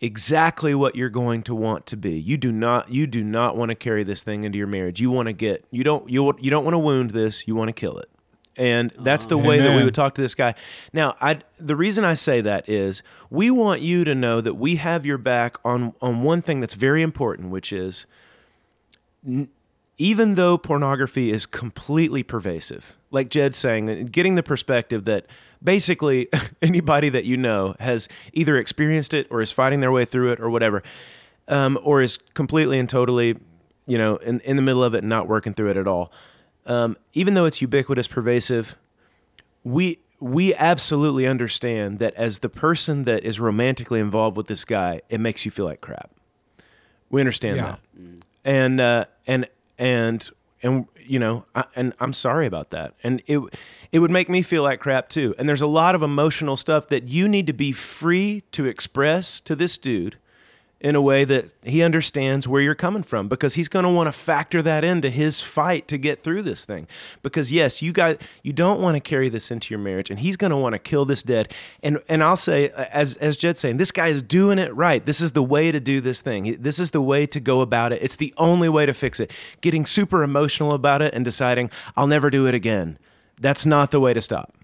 [0.00, 2.18] exactly what you're going to want to be.
[2.18, 5.00] You do not you do not want to carry this thing into your marriage.
[5.00, 7.48] You want to get you don't you you don't want to wound this.
[7.48, 8.10] You want to kill it.
[8.56, 9.44] And that's the oh.
[9.44, 10.54] way that we would talk to this guy.
[10.92, 14.76] Now, I the reason I say that is we want you to know that we
[14.76, 18.06] have your back on on one thing that's very important, which is
[19.26, 19.48] n-
[19.98, 25.26] even though pornography is completely pervasive, like Jed's saying, getting the perspective that
[25.62, 26.28] basically
[26.62, 30.40] anybody that you know has either experienced it or is fighting their way through it
[30.40, 30.82] or whatever,
[31.48, 33.36] um, or is completely and totally,
[33.86, 36.10] you know, in, in the middle of it and not working through it at all.
[36.66, 38.76] Um, even though it's ubiquitous, pervasive,
[39.62, 45.02] we we absolutely understand that as the person that is romantically involved with this guy,
[45.10, 46.10] it makes you feel like crap.
[47.10, 47.76] We understand Yeah.
[47.96, 49.46] that, and uh, and
[49.78, 50.28] and
[50.62, 52.94] and you know, I, and I'm sorry about that.
[53.02, 53.40] And it
[53.92, 55.34] it would make me feel like crap too.
[55.38, 59.40] And there's a lot of emotional stuff that you need to be free to express
[59.40, 60.16] to this dude
[60.84, 64.06] in a way that he understands where you're coming from because he's going to want
[64.06, 66.86] to factor that into his fight to get through this thing.
[67.22, 70.36] Because yes you guys you don't want to carry this into your marriage and he's
[70.36, 71.50] going to want to kill this dead.
[71.82, 75.04] And and I'll say as as Jed's saying this guy is doing it right.
[75.06, 76.58] This is the way to do this thing.
[76.60, 78.02] This is the way to go about it.
[78.02, 79.32] It's the only way to fix it.
[79.62, 82.98] Getting super emotional about it and deciding I'll never do it again.
[83.40, 84.54] That's not the way to stop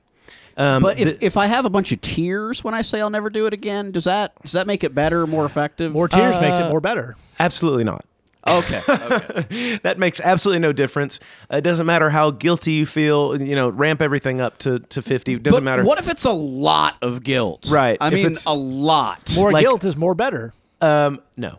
[0.56, 3.10] um, But if, the- if I have a bunch of tears when I say I'll
[3.10, 5.92] never do it again, does that does that make it better, or more effective?
[5.92, 7.16] More tears makes it Uh, more better.
[7.38, 8.04] absolutely not
[8.48, 8.80] okay.
[8.88, 9.76] okay.
[9.82, 11.20] that makes absolutely no difference.
[11.50, 13.40] It doesn't matter how guilty you feel.
[13.40, 15.34] You know, ramp everything up to, to fifty.
[15.34, 15.84] It doesn't But matter.
[15.84, 17.68] What if it's a lot of guilt?
[17.70, 19.32] Right, I if mean, it's- a lot.
[19.36, 20.54] More like- guilt is more better.
[20.80, 21.58] Um, no.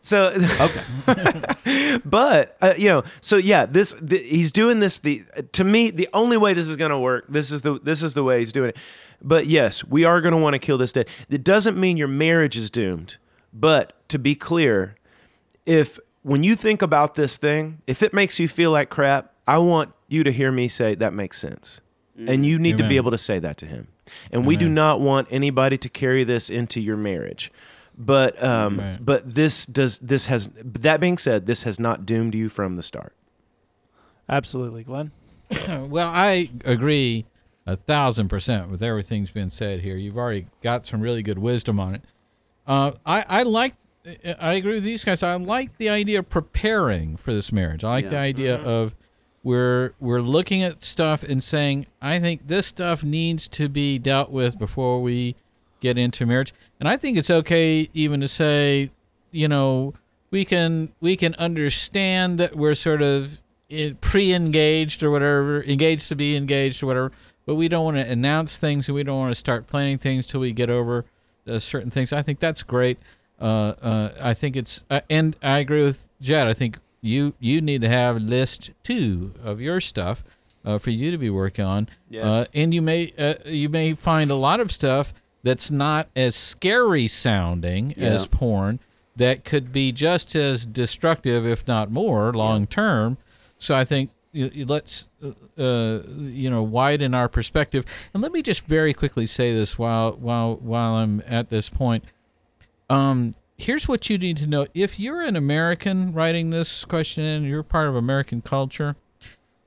[0.00, 1.98] So Okay.
[2.04, 4.98] but uh, you know, so yeah, this the, he's doing this.
[4.98, 7.26] The to me, the only way this is going to work.
[7.28, 8.76] This is the this is the way he's doing it.
[9.22, 11.08] But yes, we are going to want to kill this dead.
[11.28, 13.16] It doesn't mean your marriage is doomed.
[13.52, 14.96] But to be clear,
[15.64, 19.58] if when you think about this thing, if it makes you feel like crap, I
[19.58, 21.80] want you to hear me say that makes sense.
[22.18, 23.88] And you need to be able to say that to him.
[24.32, 27.52] And we do not want anybody to carry this into your marriage.
[27.98, 28.98] But um, Right.
[29.00, 32.82] but this does this has that being said, this has not doomed you from the
[32.82, 33.14] start.
[34.28, 35.12] Absolutely, Glenn.
[35.88, 37.24] Well, I agree
[37.66, 39.96] a thousand percent with everything's been said here.
[39.96, 42.02] You've already got some really good wisdom on it.
[42.66, 43.74] Uh, I I like.
[44.38, 45.22] I agree with these guys.
[45.22, 47.82] I like the idea of preparing for this marriage.
[47.82, 48.20] I like the Yeah.
[48.20, 48.94] idea of
[49.42, 54.30] we're we're looking at stuff and saying, I think this stuff needs to be dealt
[54.30, 55.34] with before we
[55.86, 56.52] get into marriage.
[56.80, 58.90] And I think it's okay even to say,
[59.30, 59.94] you know,
[60.30, 63.40] we can we can understand that we're sort of
[64.00, 67.12] pre-engaged or whatever, engaged to be engaged or whatever,
[67.46, 70.26] but we don't want to announce things and we don't want to start planning things
[70.26, 71.04] till we get over
[71.48, 72.12] uh, certain things.
[72.12, 72.98] I think that's great.
[73.40, 76.46] Uh, uh, I think it's, uh, and I agree with Jed.
[76.46, 80.24] I think you you need to have list two of your stuff
[80.64, 81.88] uh, for you to be working on.
[82.10, 82.24] Yes.
[82.24, 85.14] Uh, and you may uh, you may find a lot of stuff
[85.46, 88.80] that's not as scary sounding as porn
[89.16, 93.16] that could be just as destructive, if not more, long term.
[93.58, 97.84] So I think let's uh, uh, you know widen our perspective.
[98.12, 102.04] And let me just very quickly say this while while while I'm at this point.
[102.88, 107.44] Um, here's what you need to know: if you're an American writing this question in,
[107.44, 108.96] you're part of American culture.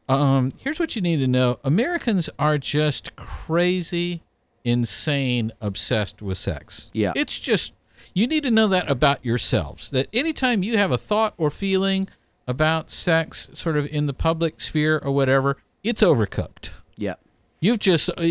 [0.08, 4.22] Um, here's what you need to know: Americans are just crazy,
[4.70, 6.90] insane, obsessed with sex.
[6.94, 7.14] Yeah.
[7.16, 7.74] it's just
[8.14, 9.90] you need to know that about yourselves.
[9.92, 12.08] That anytime you have a thought or feeling
[12.48, 16.72] about sex, sort of in the public sphere or whatever, it's overcooked.
[16.96, 17.16] Yeah.
[17.62, 18.26] You've just uh,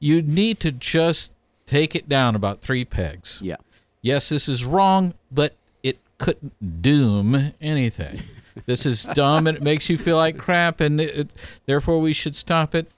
[0.00, 1.32] you need to just
[1.66, 3.38] take it down about three pegs.
[3.42, 3.56] Yeah.
[4.02, 8.22] Yes, this is wrong, but it couldn't doom anything.
[8.66, 11.34] This is dumb and it makes you feel like crap, and it, it-
[11.64, 12.90] therefore we should stop it.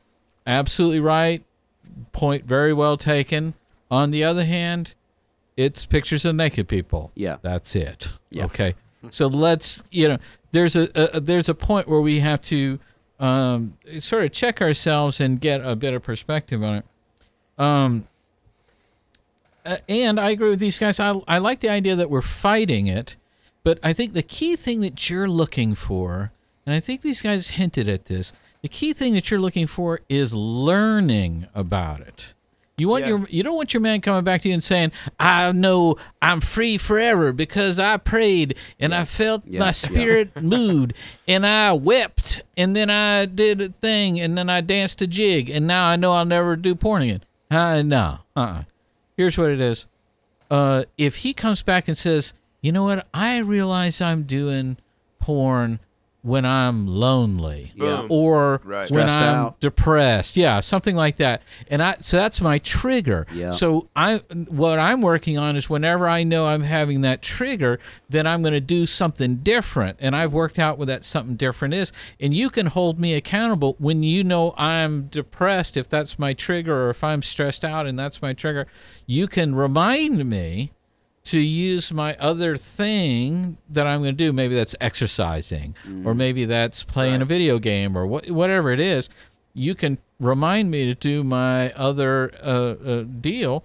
[0.47, 1.45] Absolutely right.
[2.13, 3.55] Point very well taken.
[3.91, 4.95] On the other hand,
[5.57, 7.13] it's pictures of naked people.
[7.15, 7.37] Yeah.
[7.43, 8.11] That's it.
[8.31, 8.47] Yeah.
[8.47, 8.75] Okay.
[9.11, 10.19] So let's you know
[10.53, 12.79] there's a, a there's a point where we have to
[13.21, 16.85] um, sort of check ourselves and get a bit of perspective on it.
[17.59, 18.09] Um,
[19.65, 21.01] uh, and I agree with these guys.
[21.01, 23.17] I, I like the idea that we're fighting it,
[23.63, 26.33] but I think the key thing that you're looking for,
[26.67, 28.33] and I think these guys hinted at this,
[28.65, 32.33] the key thing that you're looking for is learning about it.
[32.79, 33.09] You want Yeah.
[33.11, 34.91] your you don't want your man coming back to you and saying,
[35.21, 39.61] "I know I'm free forever because I prayed and I felt Yeah.
[39.61, 39.71] my Yeah.
[39.73, 40.95] spirit moved
[41.29, 45.51] and I wept and then I did a thing and then I danced a jig
[45.51, 48.63] and now I know I'll never do porn again." Uh, no, uh-uh.
[49.17, 49.85] Here's what it is.
[50.51, 53.07] Uh, if he comes back and says, "You know what?
[53.13, 54.79] I realize I'm doing
[55.21, 55.81] porn
[56.25, 58.07] when I'm lonely." Yeah.
[58.09, 58.91] or Right.
[58.91, 59.61] when Stressed I'm out.
[59.61, 60.37] depressed.
[60.37, 61.43] Yeah, something like that.
[61.69, 63.27] And I so that's my trigger.
[63.33, 63.51] Yeah.
[63.51, 68.27] So I what I'm working on is whenever I know I'm having that trigger, then
[68.27, 69.99] I'm going to do something different.
[70.01, 71.93] And I've worked out what that something different is.
[72.19, 76.87] And you can hold me accountable when you know I'm depressed if that's my trigger
[76.87, 78.67] or if I'm stressed out and that's my trigger.
[79.07, 80.73] You can remind me
[81.25, 84.33] to use my other thing that I'm going to do.
[84.33, 89.09] Maybe that's exercising, or maybe that's playing a video game, or wh- whatever it is.
[89.55, 93.65] You can remind me to do my other uh, uh, deal,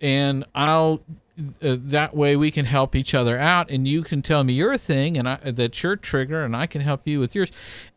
[0.00, 1.00] and I'll.
[1.38, 4.78] Uh, that way we can help each other out, and you can tell me your
[4.78, 7.52] thing, and I, that's your trigger, and I can help you with yours.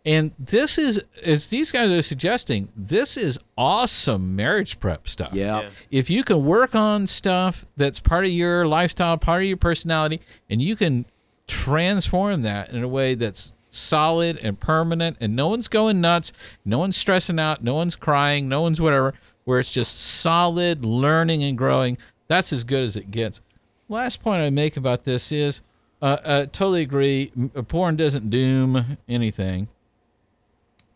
[0.06, 5.62] And this is, as these guys are suggesting, this is awesome marriage prep stuff Yeah.
[5.62, 5.70] Yeah.
[5.90, 10.20] if you can work on stuff that's part of your lifestyle, part of your personality,
[10.50, 11.06] and you can
[11.48, 16.34] transform that in a way that's solid and permanent, and no one's going nuts,
[16.66, 19.14] no one's stressing out, no one's crying, no one's whatever,
[19.46, 21.98] where it's just solid learning and growing,
[22.30, 23.42] that's as good as it gets.
[23.90, 25.62] Last point I make about this is
[26.02, 27.32] uh, uh, totally agree.
[27.68, 29.68] Porn doesn't doom anything,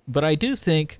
[0.07, 0.99] but I do think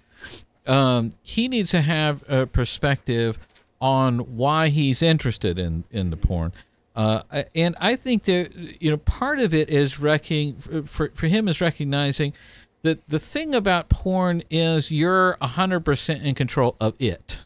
[0.68, 3.40] um, he needs to have a perspective
[3.80, 6.52] on why he's interested in in the porn.
[6.96, 7.22] Uh,
[7.56, 10.56] and I think that you know part of it is recking
[10.86, 12.34] for for him is recognizing
[12.82, 17.40] that the thing about porn is you're hundred percent in control of it.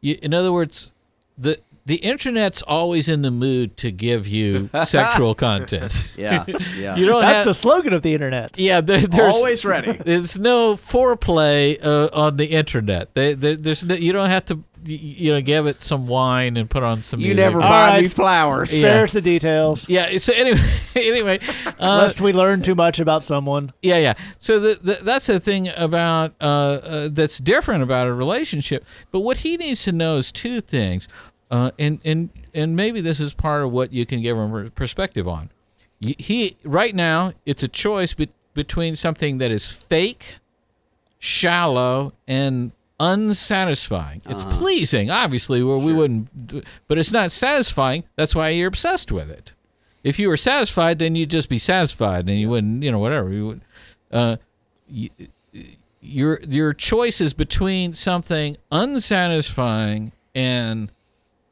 [0.00, 0.90] You, in other words,
[1.36, 6.08] the the internet's always in the mood to give you sexual content.
[6.16, 6.44] Yeah.
[6.76, 6.96] Yeah.
[6.96, 8.56] You don't That's have the slogan of the internet.
[8.58, 8.80] yeah.
[8.80, 9.92] There, there's Always ready.
[10.04, 13.14] there's no foreplay uh, on the internet.
[13.14, 16.68] They, there there's no, you don't have to you know give it some wine and
[16.68, 17.20] put on some.
[17.20, 17.44] You music.
[17.44, 18.00] never buy right.
[18.00, 18.70] these flowers.
[18.70, 20.16] Spare us the details, Yeah.
[20.18, 20.60] So anyway,
[20.96, 21.38] anyway,
[21.80, 23.72] uh, lest we learn too much about someone.
[23.82, 24.14] yeah, yeah.
[24.38, 28.84] So the, the, that's the thing about uh, uh, that's different about a relationship.
[29.10, 31.08] But what he needs to know is two things,
[31.52, 34.70] uh, and and and maybe this is part of what you can give him a
[34.70, 35.50] perspective on.
[36.00, 40.38] He right now it's a choice be- between something that is fake,
[41.20, 44.22] shallow, and unsatisfying.
[44.28, 48.04] It's pleasing, obviously, where we wouldn't, but it's not satisfying.
[48.16, 49.52] That's why you're obsessed with it.
[50.02, 53.30] If you were satisfied, then you'd just be satisfied, and you wouldn't, you know, whatever.
[53.30, 53.60] You would,
[54.10, 54.36] uh,
[54.90, 55.10] y-
[56.00, 60.90] your your choice is between something unsatisfying and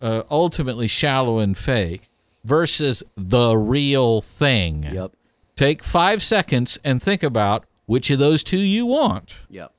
[0.01, 2.09] uh, ultimately shallow and fake
[2.44, 4.84] versus the real thing.
[4.84, 5.12] Yep.
[5.57, 9.42] Take five seconds and think about which of those two you want.
[9.51, 9.72] Yep.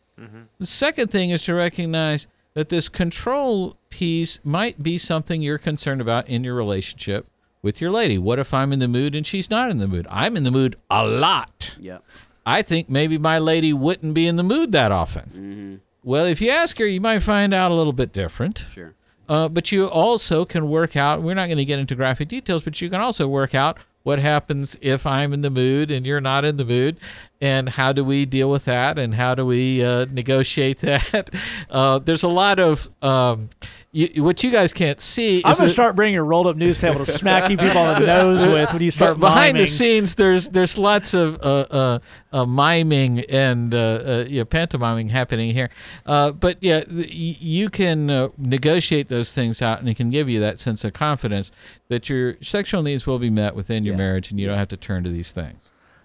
[0.59, 6.01] The second thing is to recognize that this control piece might be something you're concerned
[6.01, 7.26] about in your relationship
[7.63, 8.17] with your lady.
[8.17, 10.05] What if I'm in the mood and she's not in the mood?
[10.09, 11.76] I'm in the mood a lot.
[11.80, 12.03] Yep.
[12.45, 15.24] I think maybe my lady wouldn't be in the mood that often.
[15.24, 15.76] Mm-hmm.
[16.03, 18.65] Well, if you ask her, you might find out a little bit different.
[18.74, 18.93] Sure.
[19.32, 22.63] Uh, but you also can work out, we're not going to get into graphic details,
[22.63, 26.19] but you can also work out what happens if I'm in the mood and you're
[26.19, 26.97] not in the mood,
[27.39, 31.29] and how do we deal with that, and how do we uh, negotiate that.
[31.69, 33.47] Uh, there's a lot of um,
[33.93, 35.37] you, what you guys can't see.
[35.43, 38.07] I'm gonna that- start bringing a rolled up newspaper to smack you people on the
[38.07, 39.63] nose with when you start But behind miming.
[39.63, 41.99] the scenes, there's there's lots of uh, uh,
[42.31, 45.69] uh, miming and uh, uh, yeah, pantomiming happening here.
[46.05, 50.39] Uh, but yeah, you can uh, negotiate those things out, and it can give you
[50.39, 51.51] that sense of confidence
[51.89, 53.97] that your sexual needs will be met within your Yeah.
[53.99, 55.61] marriage, and you don't have to turn to these things.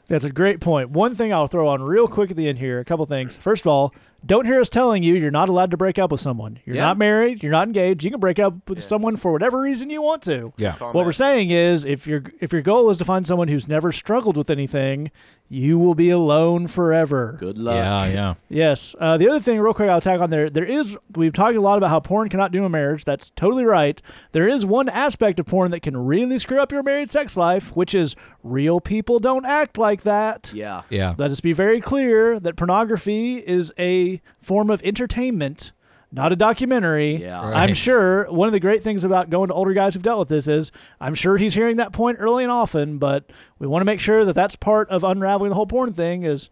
[0.08, 0.90] That's a great point.
[0.90, 3.36] One thing I'll throw on real quick at the end here, a couple things.
[3.36, 3.92] First of all,
[4.26, 6.58] don't hear us telling you you're not allowed to break up with someone.
[6.64, 6.82] You're Yeah.
[6.82, 8.04] not married, you're not engaged.
[8.04, 10.52] You can break up with someone for whatever reason you want to.
[10.56, 10.72] Yeah.
[10.74, 13.92] What we're saying is if your if your goal is to find someone who's never
[13.92, 15.10] struggled with anything,
[15.48, 17.36] you will be alone forever.
[17.38, 17.76] Good luck.
[17.76, 18.34] Yeah, yeah.
[18.48, 18.96] Yes.
[18.98, 20.48] Uh, the other thing, real quick, I'll tag on there.
[20.48, 23.04] There is we've talked a lot about how porn cannot do a marriage.
[23.04, 24.02] That's totally right.
[24.32, 27.76] There is one aspect of porn that can really screw up your married sex life,
[27.76, 30.50] which is real people don't act like that.
[30.54, 30.82] Yeah.
[30.90, 31.14] Yeah.
[31.16, 35.72] Let us be very clear that pornography is a form of entertainment.
[36.12, 37.16] not a documentary.
[37.16, 37.40] Yeah.
[37.40, 40.28] I'm sure one of the great things about going to older guys who've dealt with
[40.28, 43.86] this is I'm sure he's hearing that point early and often, but we want to
[43.86, 46.48] make sure that that's part of unraveling the whole porn thing is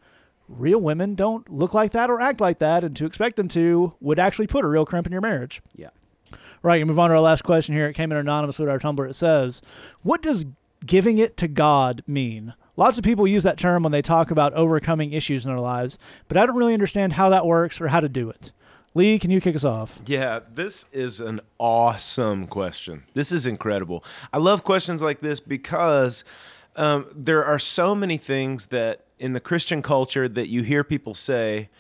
[0.49, 3.95] real women don't look like that or act like that, and to expect them to
[4.01, 5.63] would actually put a real crimp in your marriage.
[5.75, 5.91] Yeah.
[6.63, 7.87] Right, and move on to our last question here.
[7.87, 9.09] It came in anonymously with our Tumblr.
[9.09, 9.63] It says,
[10.03, 10.47] What does
[10.85, 12.55] giving it to God mean?
[12.77, 15.99] Lots of people use that term when they talk about overcoming issues in their lives,
[16.27, 18.53] but I don't really understand how that works or how to do it.
[18.95, 20.01] Lee, can you kick us off?
[20.07, 23.05] Yeah, this is an awesome question.
[23.13, 24.05] This is incredible.
[24.33, 26.25] I love questions like this because
[26.77, 31.15] um, there are so many things that in the Christian culture that you hear people
[31.15, 31.71] say,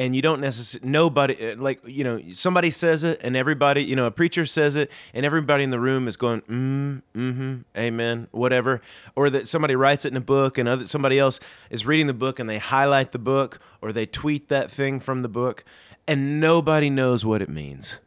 [0.00, 3.94] and you don't necessarily nobody uh, like you know somebody says it and everybody you
[3.94, 8.26] know a preacher says it and everybody in the room is going mm mm-hmm amen
[8.30, 8.80] whatever
[9.14, 11.38] or that somebody writes it in a book and other somebody else
[11.68, 15.20] is reading the book and they highlight the book or they tweet that thing from
[15.20, 15.64] the book
[16.08, 18.00] and nobody knows what it means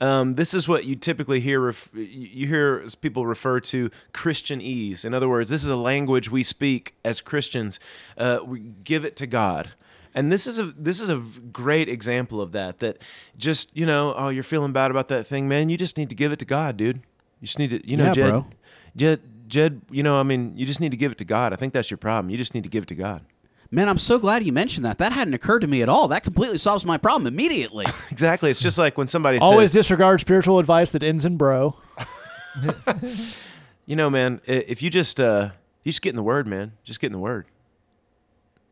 [0.00, 1.58] um, this is what you typically hear.
[1.58, 5.06] Ref- you hear people refer to Christianese.
[5.06, 7.80] In other words, this is a language we speak as Christians.
[8.18, 9.70] Uh, we give it to God,
[10.16, 12.80] and this is a this is a great example of that.
[12.80, 13.02] That
[13.36, 15.68] just you know, oh, you're feeling bad about that thing, man.
[15.68, 16.96] You just need to give it to God, dude.
[17.40, 18.46] You just need to, you know, Yeah, Jed, bro.
[18.96, 19.82] Jed, Jed.
[19.90, 21.52] You know, I mean, you just need to give it to God.
[21.52, 22.30] I think that's your problem.
[22.30, 23.26] You just need to give it to God.
[23.70, 24.96] Man, I'm so glad you mentioned that.
[24.98, 26.08] That hadn't occurred to me at all.
[26.08, 27.84] That completely solves my problem immediately.
[28.10, 28.50] Exactly.
[28.50, 31.76] It's just like when somebody Always says, disregard spiritual advice that ends in bro.
[33.86, 35.50] you know, man, if you just uh,
[35.84, 36.72] you just get in the Word, man.
[36.84, 37.46] Just get in the Word.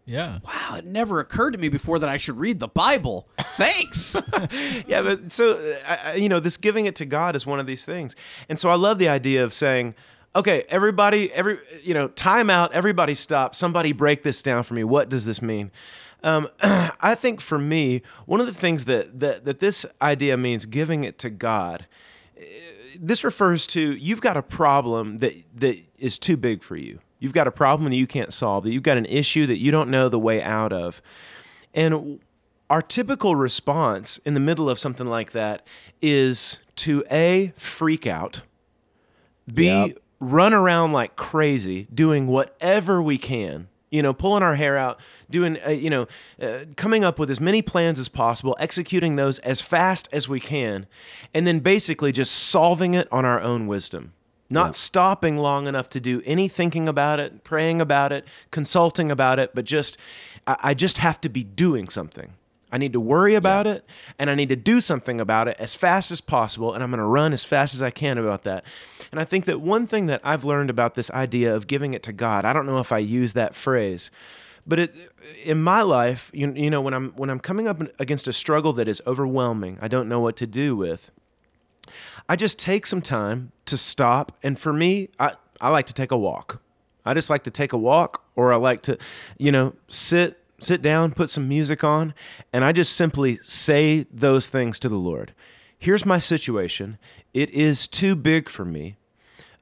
[0.07, 0.39] Yeah.
[0.45, 3.27] wow, it never occurred to me before that I should read the Bible.
[3.39, 4.15] Thanks.
[4.87, 7.67] yeah, but so uh, I, you know, this giving it to God is one of
[7.67, 8.15] these things,
[8.49, 9.95] and so I love the idea of saying,
[10.37, 14.85] okay, everybody, every you know, time out, everybody stop, somebody break this down for me.
[14.85, 15.71] What does this mean?
[16.23, 20.67] Um, I think for me, one of the things that that that this idea means,
[20.67, 21.87] giving it to God.
[22.37, 22.43] uh,
[23.01, 26.99] This refers to you've got a problem that that is too big for you.
[27.25, 28.65] You've got a problem that you can't solve.
[28.65, 31.01] That you've got an issue that you don't know the way out of.
[31.73, 32.21] And
[32.69, 35.67] our typical response in the middle of something like that
[36.03, 38.43] is to A, freak out,
[39.53, 39.99] B, Yep.
[40.21, 43.69] run around like crazy, doing whatever we can.
[43.91, 45.01] You know, pulling our hair out,
[45.31, 46.07] doing, uh, you know,
[46.43, 50.41] uh, coming up with as many plans as possible, executing those as fast as we
[50.41, 50.87] can,
[51.33, 54.13] and then basically just solving it on our own wisdom.
[54.55, 59.39] Not stopping long enough to do any thinking about it, praying about it, consulting about
[59.39, 59.99] it, but just,
[60.47, 62.35] I, I just have to be doing something.
[62.75, 63.87] I need to worry about it
[64.19, 66.75] and I need to do something about it as fast as possible.
[66.75, 68.65] And I'm going to run as fast as I can about that.
[69.13, 72.03] And I think that one thing that I've learned about this idea of giving it
[72.03, 74.11] to God, I don't know if I use that phrase,
[74.67, 74.95] but it,
[75.45, 78.73] in my life, you, you know, when I'm, when I'm coming up against a struggle
[78.73, 81.13] that is overwhelming, I don't know what to do with,
[82.29, 84.33] I just take some time to stop.
[84.43, 86.61] And for me, I, I like to take a walk.
[87.05, 88.99] I just like to take a walk or I like to,
[89.39, 92.15] you know, sit sit down, put some music on,
[92.53, 95.35] and I just simply say those things to the Lord.
[95.79, 96.97] Here's my situation.
[97.35, 98.97] It is too big for me.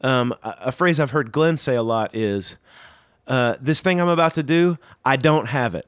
[0.03, 2.57] Um, a, a phrase I've heard Glenn say a lot is,
[3.27, 5.87] uh, "This thing I'm about to do, I don't have it.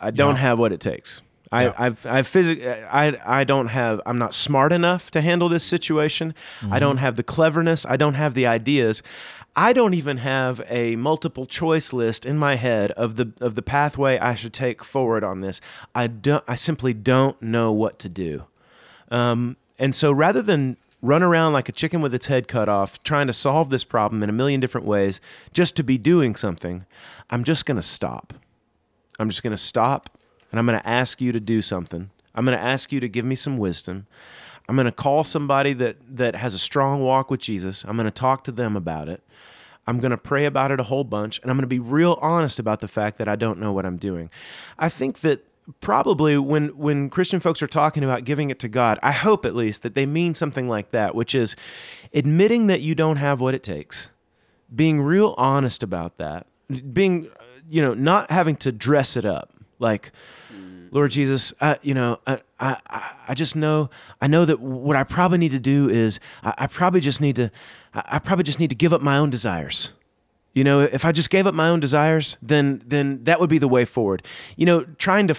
[0.00, 1.22] I don't have what it takes.
[1.52, 1.72] I, Yeah.
[1.78, 4.00] I've, I've physic- I, I don't have.
[4.06, 6.34] I'm not smart enough to handle this situation.
[6.70, 7.84] I don't have the cleverness.
[7.86, 9.02] I don't have the ideas.
[9.54, 13.60] I don't even have a multiple choice list in my head of the of the
[13.60, 15.60] pathway I should take forward on this.
[15.94, 16.42] I don't.
[16.48, 18.44] I simply don't know what to do.
[19.10, 23.02] Um, and so rather than run around like a chicken with its head cut off,
[23.02, 25.20] trying to solve this problem in a million different ways
[25.52, 26.86] just to be doing something,
[27.28, 28.32] I'm just going to stop.
[29.18, 30.16] I'm just going to stop
[30.52, 32.10] and I'm going to ask you to do something.
[32.34, 34.06] I'm going to ask you to give me some wisdom.
[34.68, 37.84] I'm going to call somebody that, that has a strong walk with Jesus.
[37.84, 39.22] I'm going to talk to them about it.
[39.86, 42.18] I'm going to pray about it a whole bunch, and I'm going to be real
[42.22, 44.30] honest about the fact that I don't know what I'm doing.
[44.78, 45.44] I think that
[45.80, 49.56] probably when when Christian folks are talking about giving it to God, I hope at
[49.56, 51.56] least that they mean something like that, which is
[52.14, 54.10] admitting that you don't have what it takes,
[54.74, 56.46] being real honest about that,
[56.92, 57.28] being
[57.68, 59.51] you know not having to dress it up
[59.82, 60.12] like.
[60.94, 62.76] Lord Jesus, I, you know, I, I,
[63.28, 63.88] I- just know,
[64.20, 67.34] I know that what I probably need to do is, I, I probably just need
[67.36, 67.50] to,
[67.94, 69.92] I, I probably just need to give up my own desires.
[70.52, 73.56] You know, if I just gave up my own desires, then then that would be
[73.56, 74.22] the way forward.
[74.58, 75.34] You know, trying to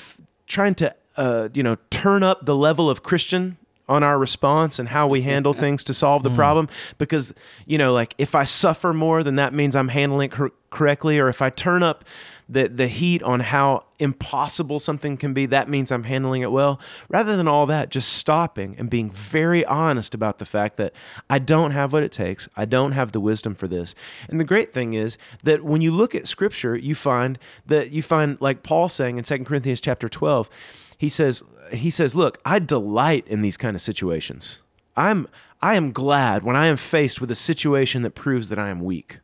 [0.47, 4.89] trying to uh, you know turn up the level of Christian on our response and
[4.89, 6.67] how we handle things to solve the problem
[6.97, 7.31] because
[7.67, 11.19] you know like if i suffer more then that means i'm handling it cor- correctly
[11.19, 12.05] or if i turn up
[12.47, 16.79] the the heat on how impossible something can be that means i'm handling it well.
[17.09, 20.93] Rather than all that just stopping and being very honest about the fact that
[21.29, 22.49] i don't have what it takes.
[22.55, 23.95] I don't have the wisdom for this.
[24.29, 28.03] And the great thing is that when you look at scripture you find that you
[28.03, 30.49] find like paul saying in 2 corinthians chapter 12
[30.97, 34.59] he says he says look i delight in these kind of situations.
[34.95, 35.27] I'm
[35.61, 38.81] i am glad when i am faced with a situation that proves that i am
[38.81, 39.19] weak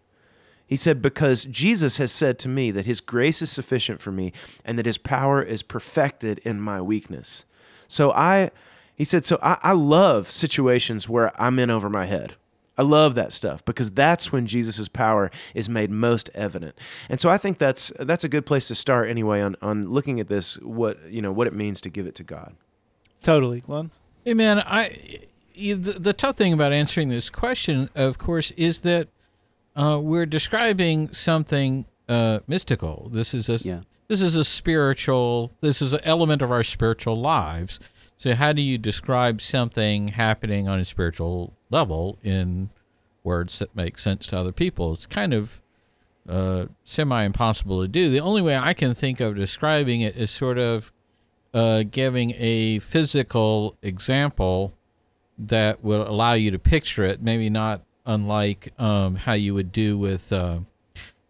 [0.70, 4.32] he said because jesus has said to me that his grace is sufficient for me
[4.64, 7.44] and that his power is perfected in my weakness
[7.88, 8.52] so i
[8.96, 12.36] he said so i, I love situations where i'm in over my head
[12.80, 16.76] I love that stuff because that's when Jesus' power is made most evident.
[17.10, 20.22] And so I think that's that's a good place to start anyway on, on looking
[20.22, 22.56] at this what you know what it means to give it to God.
[23.22, 23.92] Totally, Glenn.
[24.24, 24.96] Hey man, I
[25.54, 29.10] the, the tough thing about answering this question, of course, is that
[29.80, 33.10] uh, we're describing something uh, mystical.
[33.12, 33.82] This is a Yeah.
[34.08, 35.52] this is a spiritual.
[35.62, 37.80] This is an element of our spiritual lives.
[38.18, 42.70] So how do you describe something happening on a spiritual level in
[43.24, 44.92] words that make sense to other people?
[44.94, 45.62] It's kind of
[46.28, 48.10] uh, semi impossible to do.
[48.10, 50.92] The only way I can think of describing it is sort of
[51.54, 54.74] uh, giving a physical example
[55.38, 59.98] that will allow you to picture it, maybe not unlike um, how you would do
[59.98, 60.60] with, uh,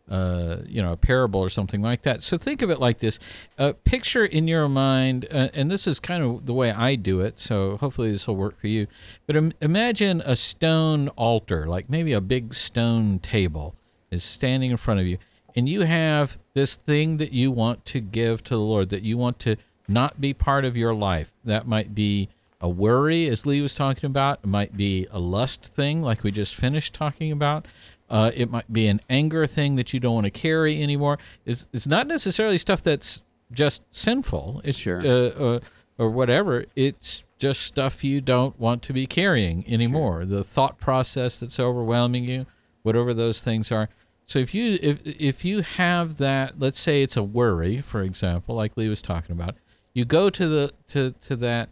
[0.10, 2.24] uh, you know, a parable or something like that.
[2.24, 3.20] So think of it like this:
[3.58, 7.22] uh, picture in your mind, uh, and this is kind of the way I do
[7.22, 7.40] it.
[7.40, 8.88] So hopefully this will work for you.
[9.28, 13.76] But Im- imagine a stone altar, like maybe a big stone table,
[14.10, 15.18] is standing in front of you,
[15.56, 19.18] and you have this thing that you want to give to the Lord, that you
[19.18, 19.58] want to
[19.88, 21.32] not be part of your life.
[21.44, 22.30] That might be
[22.62, 24.40] a worry, as Lee was talking about.
[24.44, 27.68] It might be a lust thing, like we just finished talking about.
[28.10, 31.20] Uh, it might be an anger thing that you don't want to carry anymore.
[31.46, 34.62] It's, it's not necessarily stuff that's just sinful.
[34.64, 35.00] It's Sure.
[35.00, 35.60] uh, uh,
[35.98, 36.66] or whatever.
[36.76, 40.22] It's just stuff you don't want to be carrying anymore.
[40.22, 40.26] Sure.
[40.26, 42.46] The thought process that's overwhelming you,
[42.84, 43.90] whatever those things are.
[44.26, 48.56] So if you if if you have that, let's say it's a worry, for example,
[48.56, 49.56] like Lee was talking about,
[49.94, 51.70] you go to the to to that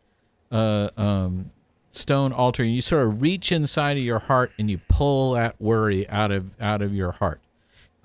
[0.51, 1.51] uh, um,
[1.91, 5.59] stone altar and you sort of reach inside of your heart and you pull that
[5.59, 7.41] worry out of out of your heart.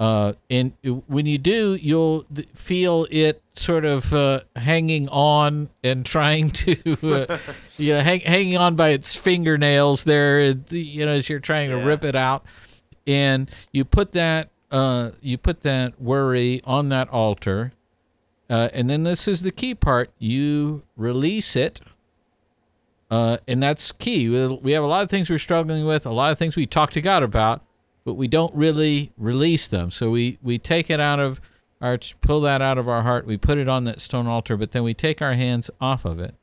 [0.03, 0.73] Uh, and
[1.07, 6.75] when you do, you'll feel it sort of uh, hanging on and trying to,
[7.05, 7.39] uh,
[7.77, 10.41] you know, hang, hanging on by its fingernails there,
[10.71, 12.45] you know, as you're trying to rip it out.
[13.07, 17.73] And you put that, uh, you put that worry on that altar,
[18.51, 21.81] uh, and then this is the key part: you release it.
[23.13, 24.27] Uh, and that's key.
[24.63, 26.93] We have a lot of things we're struggling with, a lot of things we talk
[26.93, 27.63] to God about,
[28.07, 29.91] but we don't really release them.
[29.91, 31.39] So we, we take it out of
[31.83, 34.73] our, pull that out of our heart, we put it on that stone altar, but
[34.73, 36.37] then we take our hands off of it.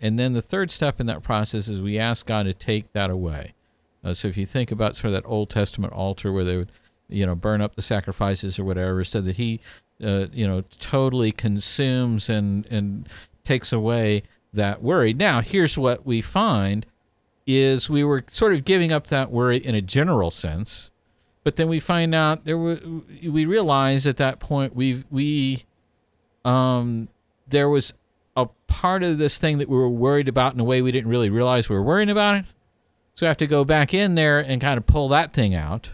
[0.00, 3.10] And then the third step in that process is we ask God to take that
[3.10, 3.54] away.
[4.04, 6.70] Uh, so if you think about sort of that Old Testament altar where they would,
[7.08, 9.58] you know, burn up the sacrifices or whatever, so that He,
[10.00, 13.08] uh, you know, totally consumes and and
[13.42, 14.22] takes away
[14.52, 15.14] that worry.
[15.14, 16.86] Now, here's what we find:
[17.46, 20.90] is we were sort of giving up that worry in a general sense,
[21.44, 22.78] but then we find out there were
[23.26, 25.64] we realize at that point we we
[26.44, 27.08] um
[27.48, 27.94] there was
[28.36, 31.10] a part of this thing that we were worried about in a way we didn't
[31.10, 32.44] really realize we were worrying about it.
[33.14, 35.92] So I have to go back in there and kind of pull that thing out.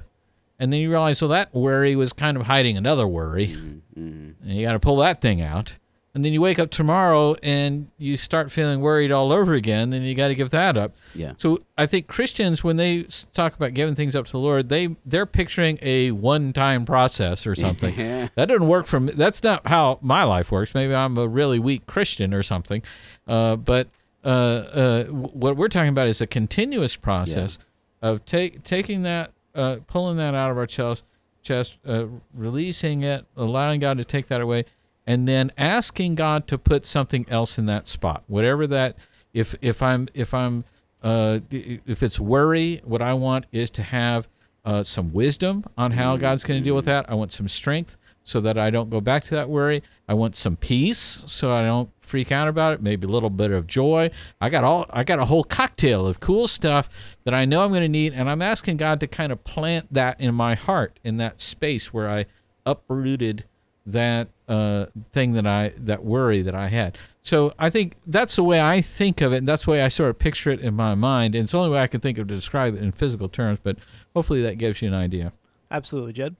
[0.61, 3.55] And then you realize, well, that worry was kind of hiding another worry.
[3.97, 5.77] And you got to pull that thing out.
[6.19, 10.05] And then you wake up tomorrow and you start feeling worried all over again, and
[10.05, 10.97] you got to give that up.
[11.14, 11.35] Yeah.
[11.37, 14.97] So I think Christians, when they talk about giving things up to the Lord, they
[15.07, 17.95] they're picturing a one-time process or something.
[17.99, 18.29] Yeah.
[18.35, 19.12] That doesn't work for me.
[19.12, 20.75] That's not how my life works.
[20.75, 22.83] Maybe I'm a really weak Christian or something.
[23.29, 23.87] Uh, but
[24.25, 27.61] uh, uh, w- what we're talking about is a continuous process
[28.03, 31.05] of take taking that, uh, pulling that out of our chest,
[31.43, 34.64] chest, uh, releasing it, allowing God to take that away,
[35.09, 38.95] and then asking God to put something else in that spot, whatever that.
[39.33, 40.65] If if I'm if I'm
[41.03, 44.29] uh, if it's worry, what I want is to have
[44.67, 47.09] uh, some wisdom on how God's going to deal with that.
[47.09, 49.83] I want some strength so that I don't go back to that worry.
[50.07, 52.83] I want some peace so I don't freak out about it.
[52.83, 54.11] Maybe a little bit of joy.
[54.43, 56.91] I got all I got a whole cocktail of cool stuff
[57.25, 59.87] that I know I'm going to need, and I'm asking God to kind of plant
[59.91, 62.27] that in my heart in that space where I
[62.67, 63.45] uprooted
[63.87, 66.97] that uh, thing that I that worry that I had.
[67.23, 69.89] So I think that's the way I think of it, and that's the way I
[69.89, 71.35] sort of picture it in my mind.
[71.35, 73.59] And it's the only way I can think of to describe it in physical terms.
[73.63, 73.77] But
[74.15, 75.33] hopefully that gives you an idea.
[75.71, 76.37] Absolutely, Jed.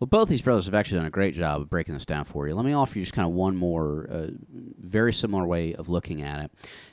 [0.00, 2.46] Well, both these brothers have actually done a great job of breaking this down for
[2.46, 2.54] you.
[2.54, 4.26] Let me offer you just kind of one more uh,
[4.78, 6.50] very similar way of looking at it.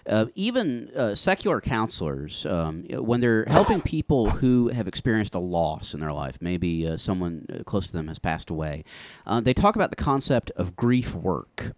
[0.07, 5.93] Uh, even uh, secular counselors, um, when they're helping people who have experienced a loss
[5.93, 8.83] in their life, maybe uh, someone uh, close to them has passed away,
[9.27, 11.73] uh, they talk about the concept of grief work.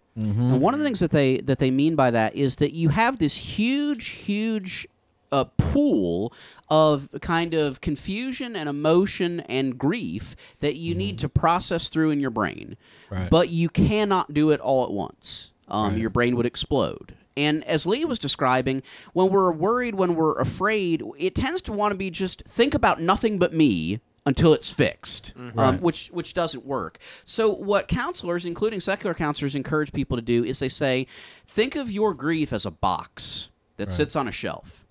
[0.52, 2.88] And one of the things that they that they mean by that is that you
[2.88, 4.88] have this huge, huge
[5.30, 6.32] a pool
[6.70, 12.20] of kind of confusion and emotion and grief that you need to process through in
[12.20, 12.76] your brain.
[13.10, 13.28] Right.
[13.30, 15.52] But you cannot do it all at once.
[15.68, 16.00] Um, Right.
[16.00, 17.14] Your brain would explode.
[17.36, 21.92] And as Lee was describing, when we're worried, when we're afraid, it tends to want
[21.92, 25.80] to be just think about nothing but me until it's fixed, um, Right.
[25.80, 26.98] which which doesn't work.
[27.24, 31.06] So what counselors, including secular counselors, encourage people to do is they say,
[31.46, 34.84] think of your grief as a box that sits on a shelf.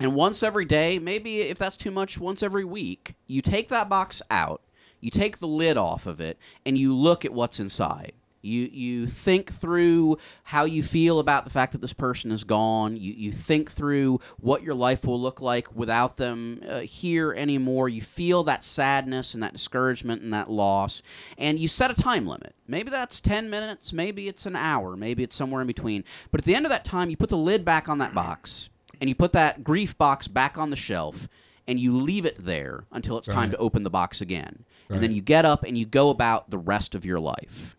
[0.00, 3.88] And once every day, maybe if that's too much, once every week, you take that
[3.88, 4.62] box out,
[5.00, 8.12] you take the lid off of it, and you look at what's inside.
[8.40, 12.96] You you think through how you feel about the fact that this person is gone.
[12.96, 17.88] You you think through what your life will look like without them uh, here anymore.
[17.88, 21.02] You feel that sadness and that discouragement and that loss,
[21.36, 22.54] and you set a time limit.
[22.68, 23.92] Maybe that's ten minutes.
[23.92, 24.96] Maybe it's an hour.
[24.96, 26.04] Maybe it's somewhere in between.
[26.30, 28.70] But at the end of that time, you put the lid back on that box
[29.00, 31.28] and you put that grief box back on the shelf
[31.66, 34.64] and you leave it there until it's time to open the box again.
[34.88, 37.76] And then you get up and you go about the rest of your life.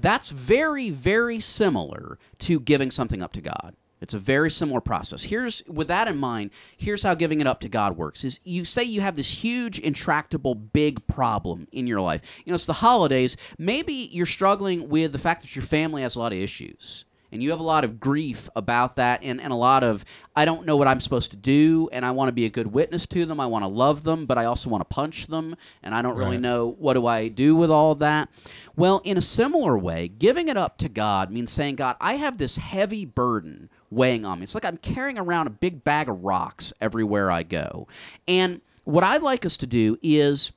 [0.00, 3.74] That's very, very similar to giving something up to God.
[4.00, 5.24] It's a very similar process.
[5.24, 8.22] Here's with that in mind, here's how giving it up to God works.
[8.22, 12.20] Is you say you have this huge intractable big problem in your life.
[12.44, 13.36] You know, it's the holidays.
[13.58, 17.42] Maybe you're struggling with the fact that your family has a lot of issues and
[17.42, 20.04] you have a lot of grief about that and, and a lot of
[20.34, 22.68] i don't know what i'm supposed to do and i want to be a good
[22.68, 25.56] witness to them i want to love them but i also want to punch them
[25.82, 28.28] and i don't really know what do i do with all that?
[28.76, 32.38] Well in a similar way giving it up to god means saying god i have
[32.38, 34.44] this heavy burden weighing on me.
[34.44, 37.88] It's like i'm carrying around a big bag of rocks everywhere i go
[38.28, 40.52] and what i'd like us to do is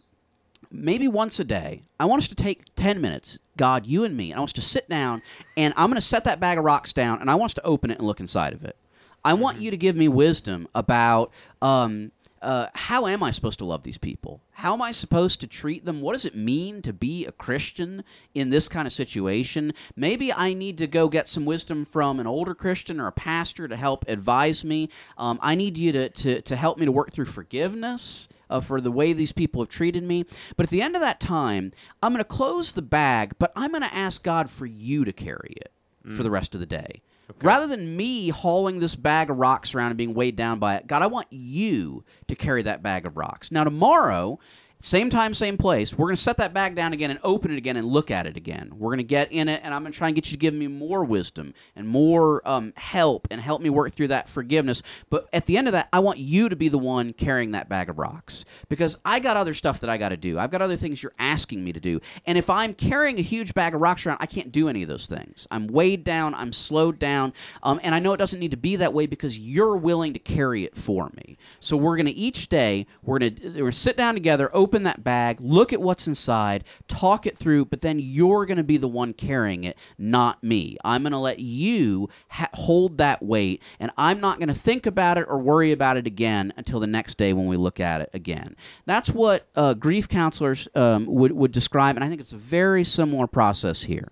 [0.72, 4.32] maybe once a day, I want us to take 10 minutes, God, you and me,
[4.32, 5.22] and I want us to sit down
[5.56, 7.66] and I'm going to set that bag of rocks down and I want us to
[7.66, 8.76] open it and look inside of it.
[9.24, 12.12] I want you to give me wisdom about um,
[12.42, 14.42] uh, how am I supposed to love these people?
[14.52, 16.02] How am I supposed to treat them?
[16.02, 19.74] What does it mean to be a Christian in this kind of situation?
[19.96, 23.68] Maybe I need to go get some wisdom from an older Christian or a pastor
[23.68, 24.90] to help advise me.
[25.18, 28.82] Um, I need you to, to, to help me to work through forgiveness uh, for
[28.82, 30.26] the way these people have treated me.
[30.56, 31.72] But at the end of that time,
[32.02, 35.14] I'm going to close the bag, but I'm going to ask God for you to
[35.14, 35.72] carry it
[36.16, 37.02] for the rest of the day.
[37.42, 40.88] Rather than me hauling this bag of rocks around and being weighed down by it,
[40.88, 43.52] God, I want you to carry that bag of rocks.
[43.52, 44.40] Now, tomorrow,
[44.80, 47.58] same time, same place, we're going to set that bag down again and open it
[47.58, 48.74] again and look at it again.
[48.78, 50.40] We're going to get in it, and I'm going to try and get you to
[50.40, 54.84] give me more wisdom and more um, help and help me work through that forgiveness.
[55.10, 57.70] But at the end of that, I want you to be the one carrying that
[57.70, 60.38] bag of rocks because I got other stuff that I got to do.
[60.38, 62.00] I've got other things you're asking me to do.
[62.26, 64.90] And if I'm carrying a huge bag of rocks around, I can't do any of
[64.90, 65.48] those things.
[65.50, 68.76] I'm weighed down, I'm slowed down, um, and I know it doesn't need to be
[68.76, 71.38] that way because you're willing to carry it for me.
[71.60, 75.38] So we're going to each day, we're going to sit down together, open that bag,
[75.40, 79.14] look at what's inside, talk it through, but then you're going to be the one
[79.14, 80.78] carrying it, not me.
[80.84, 84.86] I'm going to let you ha- hold that weight, and I'm not going to think
[84.86, 88.02] about it or worry about it again until the next day when we look at
[88.02, 88.56] it again.
[88.86, 92.84] That's what uh, grief counselors um, would, would describe, and I think it's a very
[92.84, 94.10] similar process here.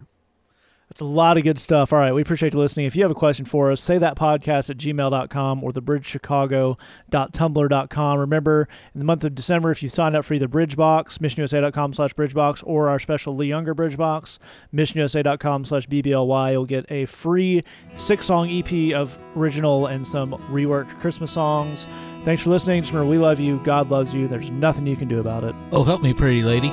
[0.95, 1.91] That's a lot of good stuff.
[1.91, 2.85] All right, we appreciate you listening.
[2.85, 8.19] If you have a question for us, say that podcast at gmail.com or thebridgechicago.tumblr.com.
[8.19, 12.13] Remember, in the month of December, if you sign up for either Bridgebox, missionusa.com slash
[12.13, 14.39] Bridgebox, or our special Lee Younger Bridgebox,
[14.73, 17.65] missionusa.com slash BBLY, you'll get a free
[17.97, 21.87] six-song EP of original and some reworked Christmas songs.
[22.23, 22.83] Thanks for listening.
[22.83, 23.59] Just remember, we love you.
[23.65, 24.29] God loves you.
[24.29, 25.55] There's nothing you can do about it.
[25.73, 26.69] Oh, help me, pretty lady.